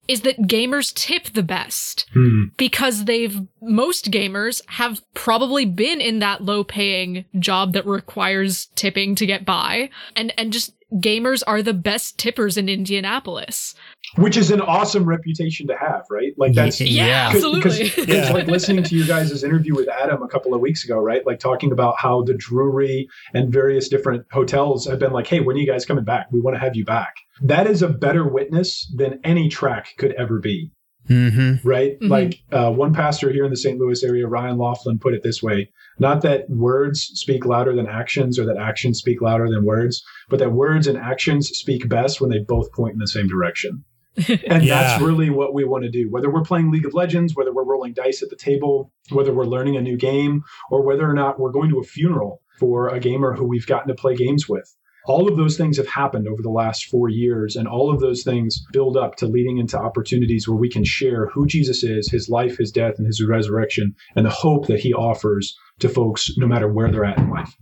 [0.09, 2.47] is that gamers tip the best hmm.
[2.57, 9.15] because they've most gamers have probably been in that low paying job that requires tipping
[9.15, 13.75] to get by and and just gamers are the best tippers in Indianapolis.
[14.17, 16.33] Which is an awesome reputation to have, right?
[16.37, 17.29] Like that's Yeah, Yeah.
[17.33, 17.85] absolutely.
[17.85, 18.33] Because Yeah.
[18.33, 21.25] like listening to you guys' interview with Adam a couple of weeks ago, right?
[21.27, 25.57] Like talking about how the Drury and various different hotels have been like, hey, when
[25.57, 26.27] are you guys coming back?
[26.33, 27.15] We want to have you back.
[27.43, 30.73] That is a better witness than any track could ever be,
[31.09, 31.67] Mm-hmm.
[31.67, 31.99] right?
[32.01, 32.09] Mhm.
[32.09, 33.79] Like uh, one pastor here in the St.
[33.79, 38.39] Louis area, Ryan Laughlin, put it this way not that words speak louder than actions
[38.39, 42.31] or that actions speak louder than words, but that words and actions speak best when
[42.31, 43.85] they both point in the same direction.
[44.17, 44.83] And Yeah.
[44.83, 46.09] that's really what we want to do.
[46.11, 49.47] Whether we're playing League of Legends, whether we're rolling dice at the table, whether we're
[49.47, 53.01] learning a new game, or whether or not we're going to a funeral for a
[53.01, 54.75] gamer who we've gotten to play games with.
[55.07, 58.23] All of those things have happened over the last four years, and all of those
[58.23, 62.29] things build up to leading into opportunities where we can share who Jesus is, his
[62.29, 66.47] life, his death, and his resurrection, and the hope that he offers to folks no
[66.47, 67.57] matter where they're at in life.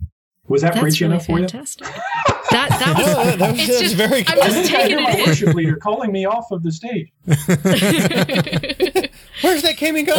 [0.49, 1.47] Was that That's preachy really enough for you?
[1.47, 1.87] fantastic.
[2.51, 4.43] That that No, was that, that was, It's that was just- very I'm good.
[4.43, 5.25] just I taking my it in.
[5.27, 7.11] worship leader calling me off of the stage.
[9.41, 10.15] Where's that gaming go?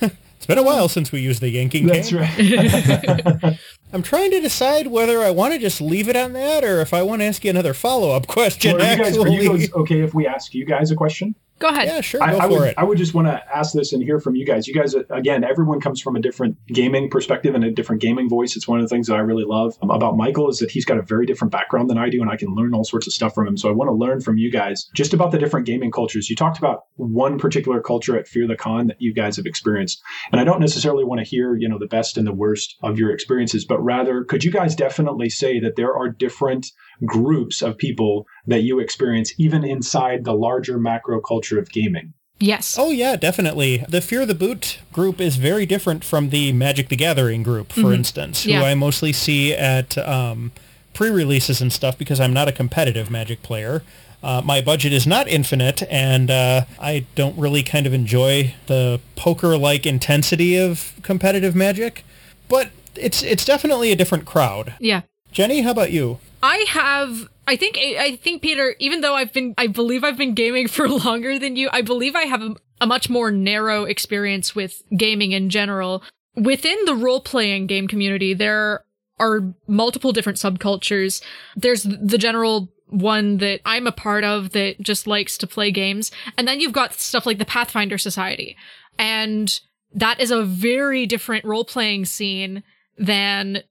[0.00, 2.18] it's been a while since we used the yanking That's cane.
[2.20, 3.58] right.
[3.92, 6.94] I'm trying to decide whether I want to just leave it on that or if
[6.94, 8.76] I want to ask you another follow-up question.
[8.76, 11.34] Well, are, you guys, are you guys okay if we ask you guys a question?
[11.60, 11.88] Go ahead.
[11.88, 12.74] yeah, sure, I, go I for would, it.
[12.78, 14.66] I would just want to ask this and hear from you guys.
[14.66, 18.56] You guys, again, everyone comes from a different gaming perspective and a different gaming voice.
[18.56, 20.86] It's one of the things that I really love um, about Michael is that he's
[20.86, 23.12] got a very different background than I do, and I can learn all sorts of
[23.12, 23.58] stuff from him.
[23.58, 26.30] So I want to learn from you guys just about the different gaming cultures.
[26.30, 30.00] You talked about one particular culture at Fear the Con that you guys have experienced,
[30.32, 32.98] and I don't necessarily want to hear, you know, the best and the worst of
[32.98, 36.66] your experiences, but rather, could you guys definitely say that there are different
[37.06, 42.12] groups of people that you experience even inside the larger macro culture of gaming?
[42.38, 42.76] Yes.
[42.78, 43.84] Oh yeah, definitely.
[43.88, 47.92] The Fear the Boot group is very different from the Magic the Gathering group, for
[47.92, 50.52] instance, who I mostly see at um,
[50.94, 53.82] pre-releases and stuff because I'm not a competitive Magic player.
[54.22, 59.00] Uh, my budget is not infinite, and uh, I don't really kind of enjoy the
[59.16, 62.04] poker-like intensity of competitive Magic.
[62.48, 64.74] But it's it's definitely a different crowd.
[64.80, 65.02] Yeah.
[65.30, 66.18] Jenny, how about you?
[66.42, 70.34] I have I think I think Peter, even though I've been I believe I've been
[70.34, 74.54] gaming for longer than you, I believe I have a, a much more narrow experience
[74.54, 76.02] with gaming in general.
[76.36, 78.84] Within the role-playing game community, there
[79.18, 81.22] are multiple different subcultures.
[81.56, 86.10] There's the general one that I'm a part of that just likes to play games.
[86.38, 88.56] And then you've got stuff like the Pathfinder Society.
[88.98, 89.60] And
[89.92, 92.62] that is a very different role playing scene
[92.96, 93.62] than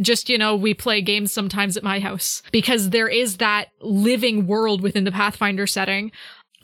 [0.00, 4.46] just, you know, we play games sometimes at my house because there is that living
[4.46, 6.12] world within the Pathfinder setting.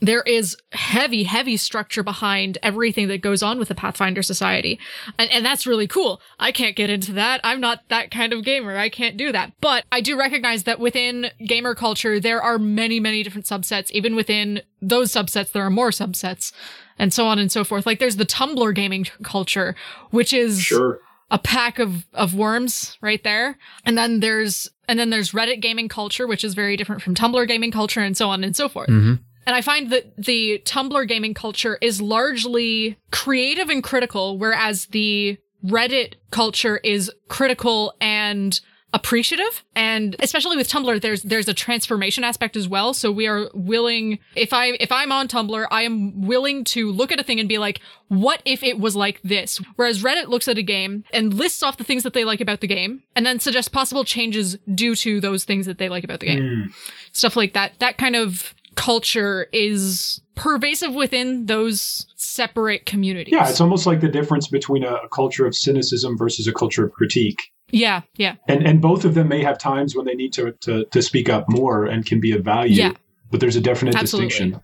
[0.03, 4.81] There is heavy, heavy structure behind everything that goes on with the Pathfinder Society.
[5.18, 6.22] And, and that's really cool.
[6.39, 7.43] I can't get into that.
[7.45, 8.78] I'm not that kind of gamer.
[8.78, 9.53] I can't do that.
[9.61, 13.91] But I do recognize that within gamer culture, there are many, many different subsets.
[13.91, 16.51] Even within those subsets, there are more subsets
[16.99, 17.85] and so on and so forth.
[17.85, 19.74] Like there's the Tumblr gaming culture,
[20.11, 20.99] which is Sure.
[21.31, 23.59] A pack of of worms right there.
[23.85, 27.47] And then there's and then there's Reddit gaming culture, which is very different from Tumblr
[27.47, 28.89] gaming culture, and so on and so forth.
[28.89, 29.14] Mm-hmm.
[29.47, 35.39] And I find that the Tumblr gaming culture is largely creative and critical, whereas the
[35.64, 38.61] Reddit culture is critical and
[38.93, 39.64] appreciative.
[39.74, 42.95] And especially with tumblr there's there's a transformation aspect as well.
[42.95, 47.12] So we are willing if i if i'm on tumblr i am willing to look
[47.12, 49.61] at a thing and be like what if it was like this?
[49.76, 52.61] Whereas reddit looks at a game and lists off the things that they like about
[52.61, 56.18] the game and then suggests possible changes due to those things that they like about
[56.18, 56.64] the game.
[56.64, 56.70] Hmm.
[57.12, 57.78] Stuff like that.
[57.78, 63.32] That kind of culture is pervasive within those separate communities.
[63.32, 66.84] Yeah, it's almost like the difference between a, a culture of cynicism versus a culture
[66.86, 67.38] of critique.
[67.73, 70.85] Yeah yeah And and both of them may have times when they need to to,
[70.87, 72.75] to speak up more and can be of value.
[72.83, 72.93] Yeah.
[73.31, 74.29] But there's a definite Absolutely.
[74.29, 74.61] distinction.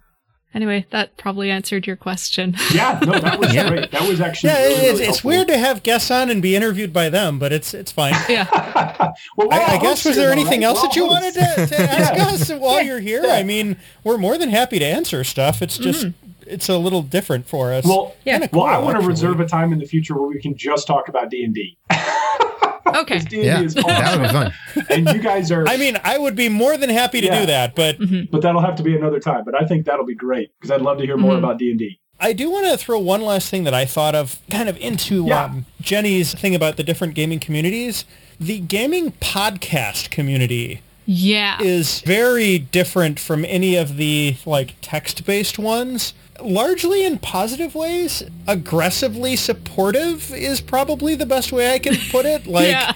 [0.55, 3.69] anyway that probably answered your question Yeah, no, that was Yeah.
[3.69, 3.91] great.
[3.93, 6.57] That was actually Yeah, really, it's, really it's weird to have guests on and be
[6.57, 8.15] interviewed by them, but it's it's fine.
[8.29, 8.47] yeah
[9.37, 10.67] well, I, I guess was there anything right?
[10.67, 12.27] else We're that you all wanted to, to ask Yeah.
[12.27, 13.23] us while you're here?
[13.25, 13.35] Yeah.
[13.35, 15.63] I mean, we're more than happy to answer stuff.
[15.63, 16.49] It's just mm-hmm.
[16.55, 17.85] it's a little different for us.
[17.85, 18.39] Well, Yeah.
[18.39, 20.87] Kinda well, I want to reserve a time in the future where we can just
[20.87, 21.77] talk about D and D.
[22.97, 24.87] okay D and Yeah, D is that would be fun.
[24.91, 25.67] and you guys are.
[25.69, 27.41] I mean, I would be more than happy to Yeah.
[27.41, 27.97] do that, but
[28.31, 29.45] but that'll have to be another time.
[29.45, 31.39] But I think that'll be great because I'd love to hear more Mhm.
[31.39, 31.99] about D and D.
[32.19, 35.27] I do want to throw one last thing that I thought of kind of into
[35.27, 35.45] Yeah.
[35.45, 38.05] um, Jenny's thing about the different gaming communities.
[38.41, 46.15] The gaming podcast community yeah is very different from any of the like text-based ones
[46.43, 52.47] largely in positive ways aggressively supportive is probably the best way i can put it
[52.57, 52.93] like Yeah.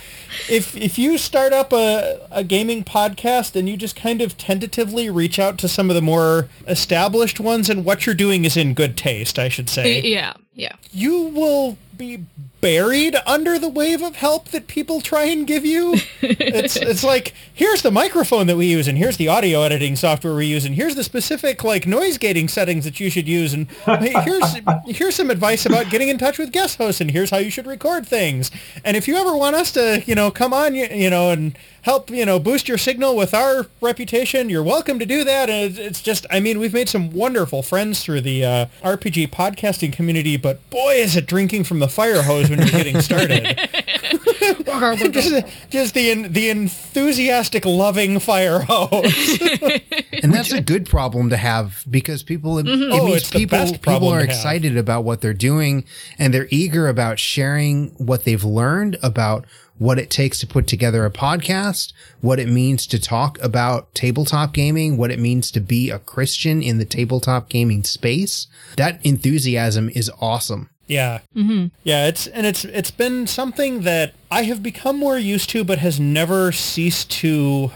[0.48, 5.08] if if you start up a, a gaming podcast and you just kind of tentatively
[5.10, 8.74] reach out to some of the more established ones and what you're doing is in
[8.74, 12.24] good taste i should say yeah yeah you will be
[12.60, 15.94] buried under the wave of help that people try and give you.
[16.20, 20.34] it's it's like here's the microphone that we use, and here's the audio editing software
[20.34, 23.70] we use, and here's the specific like noise gating settings that you should use, and
[24.00, 24.56] here's
[24.86, 27.66] here's some advice about getting in touch with guest hosts, and here's how you should
[27.66, 28.50] record things.
[28.84, 31.56] And if you ever want us to, you know, come on, you, you know, and
[31.82, 35.48] help, you know, boost your signal with our reputation, you're welcome to do that.
[35.48, 39.92] And it's, just, I mean, we've made some wonderful friends through the uh, RPG podcasting
[39.92, 43.58] community, but boy, is it drinking from the fire hose when you're getting started.
[44.40, 49.38] just, just the the enthusiastic, loving fire hose.
[50.22, 52.92] and that's a good problem to have because people it mm-hmm.
[52.92, 55.84] Oh, means people people are excited about what they're doing
[56.18, 59.46] and they're eager about sharing what they've learned about
[59.80, 64.52] what it takes to put together a podcast, what it means to talk about tabletop
[64.52, 68.46] gaming, what it means to be a Christian in the tabletop gaming space.
[68.76, 70.68] That enthusiasm is awesome.
[70.90, 71.20] Yeah.
[71.36, 71.66] Mm-hmm.
[71.84, 75.78] Yeah, it's and it's it's been something that I have become more used to, but
[75.78, 77.70] has never ceased to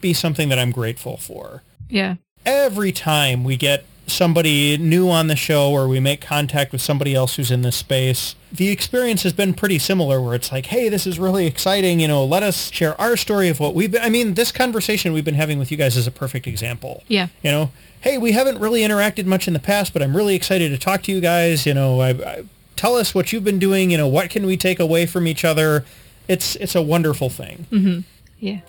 [0.00, 1.62] be something that I'm grateful for.
[1.88, 2.14] yeah
[2.46, 7.14] Every time we get somebody new on the show or we make contact with somebody
[7.14, 10.88] else who's in this space, the experience has been pretty similar where it's like, hey,
[10.88, 12.00] this is really exciting.
[12.00, 14.02] You know, let us share our story of what we've been.
[14.02, 17.28] I mean, this conversation we've been having with you guys is a perfect example yeah
[17.42, 20.70] you know hey we haven't really interacted much in the past but i'm really excited
[20.70, 22.44] to talk to you guys you know I, I,
[22.80, 25.44] tell us what you've been doing you know what can we take away from each
[25.44, 25.84] other
[26.28, 28.04] it's it's a wonderful thing
[28.38, 28.60] yeah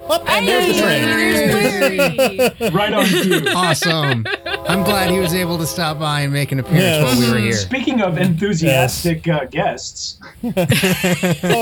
[0.00, 3.42] oh, and there's the train There's Right on cue.
[3.54, 4.26] Awesome.
[4.68, 7.02] I'm glad he was able to stop by and make an appearance Yes.
[7.18, 7.52] while we were here.
[7.54, 10.50] Speaking of enthusiastic uh, guests, oh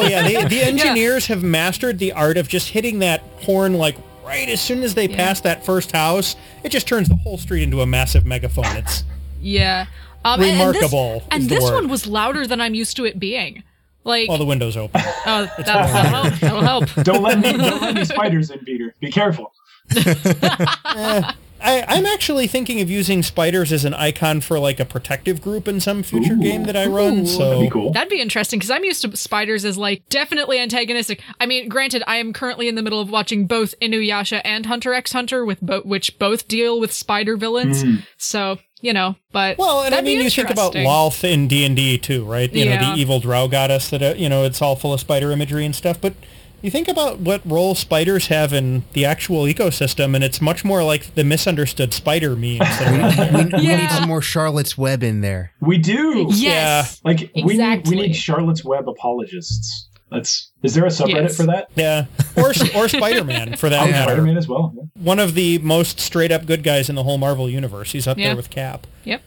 [0.09, 4.49] yeah the, the engineers have mastered the art of just hitting that horn like right
[4.49, 5.17] as soon as they Yeah.
[5.17, 8.77] pass that first house, it just turns the whole street into a massive megaphone.
[8.77, 9.05] It's
[9.41, 9.87] Yeah.
[10.25, 13.05] Um, and- Remarkable And is this, and this one was louder than I'm used to
[13.05, 13.63] it being.
[14.05, 15.01] Like, all the window's open.
[15.01, 16.41] Uh, oh, that, that'll help.
[16.41, 16.95] That'll help.
[17.05, 18.95] Don't let me don't let any spiders in, Peter.
[19.01, 19.53] Be careful.
[19.95, 21.33] Eh,
[21.65, 25.69] I, I'm actually thinking of using spiders as an icon for like a protective group
[25.69, 26.43] in some future Ooh.
[26.43, 27.21] game that I run.
[27.21, 27.27] Ooh.
[27.27, 27.93] so That'd be cool.
[27.93, 31.23] That'd be interesting because I'm used to spiders as like definitely antagonistic.
[31.39, 34.93] I mean, granted, I am currently in the middle of watching both Inuyasha and Hunter
[34.93, 37.83] x Hunter, with bo- which both deal with spider villains.
[37.83, 37.97] Hmm.
[38.17, 40.87] So you know, but Well, and I that'd be mean, you think about interesting.
[40.87, 42.53] Lolth in D and D too, right?
[42.53, 45.31] You know, the evil drow goddess that uh, you know it's all full of spider
[45.31, 45.99] imagery and stuff.
[46.01, 46.13] But
[46.61, 50.85] you think about what role spiders have in the actual ecosystem, and it's much more
[50.85, 52.59] like the misunderstood spider memes.
[52.61, 53.33] That are out there.
[53.33, 53.89] We, we need Yeah.
[53.89, 55.53] some more Charlotte's Web in there.
[55.61, 56.27] We do.
[56.31, 57.01] Yes.
[57.05, 59.89] Like we need we need Charlotte's Web apologists.
[60.13, 61.37] That's is there a subreddit Yes.
[61.37, 61.69] for that?
[61.75, 62.05] yeah,
[62.37, 64.13] or or Spider Man for that Oh, matter.
[64.13, 64.73] Spider-Man as well.
[64.77, 64.83] yeah.
[65.03, 67.93] One of the most straight up good guys in the whole Marvel universe.
[67.93, 68.29] He's up Yeah.
[68.29, 68.87] there with Cap.
[69.05, 69.23] Yep.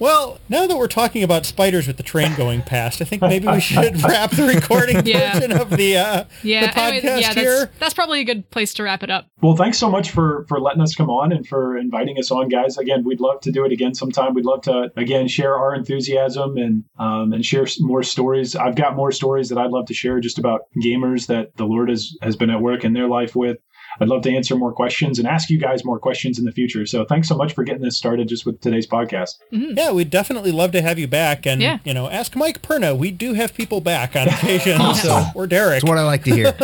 [0.00, 3.46] Well, now that we're talking about spiders with the train going past, I think maybe
[3.46, 5.32] we should wrap the recording Yeah.
[5.32, 6.72] portion of the uh, Yeah.
[6.72, 7.34] the anyway, podcast yeah.
[7.34, 7.58] here.
[7.66, 9.26] That's, that's probably a good place to wrap it up.
[9.42, 12.48] Well, thanks so much for for letting us come on and for inviting us on,
[12.48, 12.78] guys.
[12.78, 14.32] Again, we'd love to do it again sometime.
[14.32, 18.56] We'd love to again share our enthusiasm and um, and share more stories.
[18.56, 21.90] I've got more stories that I'd love to share just about gamers that the Lord
[21.90, 23.58] has has been at work in their life with.
[24.00, 26.86] I'd love to answer more questions and ask you guys more questions in the future.
[26.86, 29.38] So thanks so much for getting this started just with today's podcast.
[29.50, 31.46] Yeah, we'd definitely love to have you back.
[31.46, 31.78] And, Yeah.
[31.84, 32.96] you know, ask Mike Perna.
[32.96, 34.80] We do have people back on occasion.
[34.94, 35.80] so, or Derek.
[35.82, 36.56] That's what I like to hear.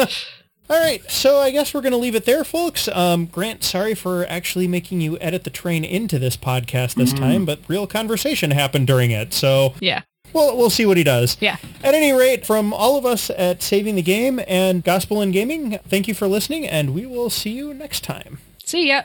[0.69, 1.09] All right.
[1.11, 2.89] So I guess we're going to leave it there, folks.
[2.89, 7.45] Um, Grant, sorry for actually making you edit the train into this podcast this time,
[7.45, 9.33] but real conversation happened during it.
[9.33, 10.03] So Yeah.
[10.37, 11.37] We'll, we'll see what he does.
[11.41, 11.57] Yeah.
[11.83, 15.79] At any rate, from all of us at Saving the Game and Gospel in Gaming,
[15.89, 18.39] thank you for listening, and we will see you next time.
[18.65, 19.03] See ya.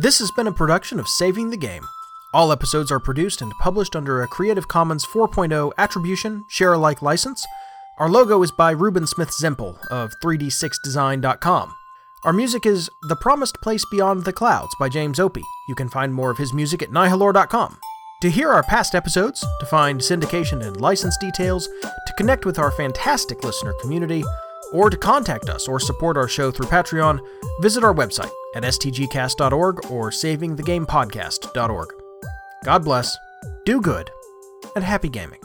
[0.00, 1.84] This has been a production of Saving the Game.
[2.32, 7.44] All episodes are produced and published under a Creative Commons 4.0 Attribution Share Alike license.
[7.98, 11.74] Our logo is by Ruben Smith Zimpel of 3d6design.com.
[12.24, 15.44] Our music is The Promised Place Beyond the Clouds by James Opie.
[15.68, 17.78] You can find more of his music at nihilore.com.
[18.22, 22.72] To hear our past episodes, to find syndication and license details, to connect with our
[22.72, 24.24] fantastic listener community,
[24.72, 27.20] or to contact us or support our show through Patreon,
[27.60, 31.88] visit our website at stgcast.org or savingthegamepodcast.org.
[32.64, 33.16] God bless,
[33.64, 34.10] do good,
[34.74, 35.40] and happy gaming.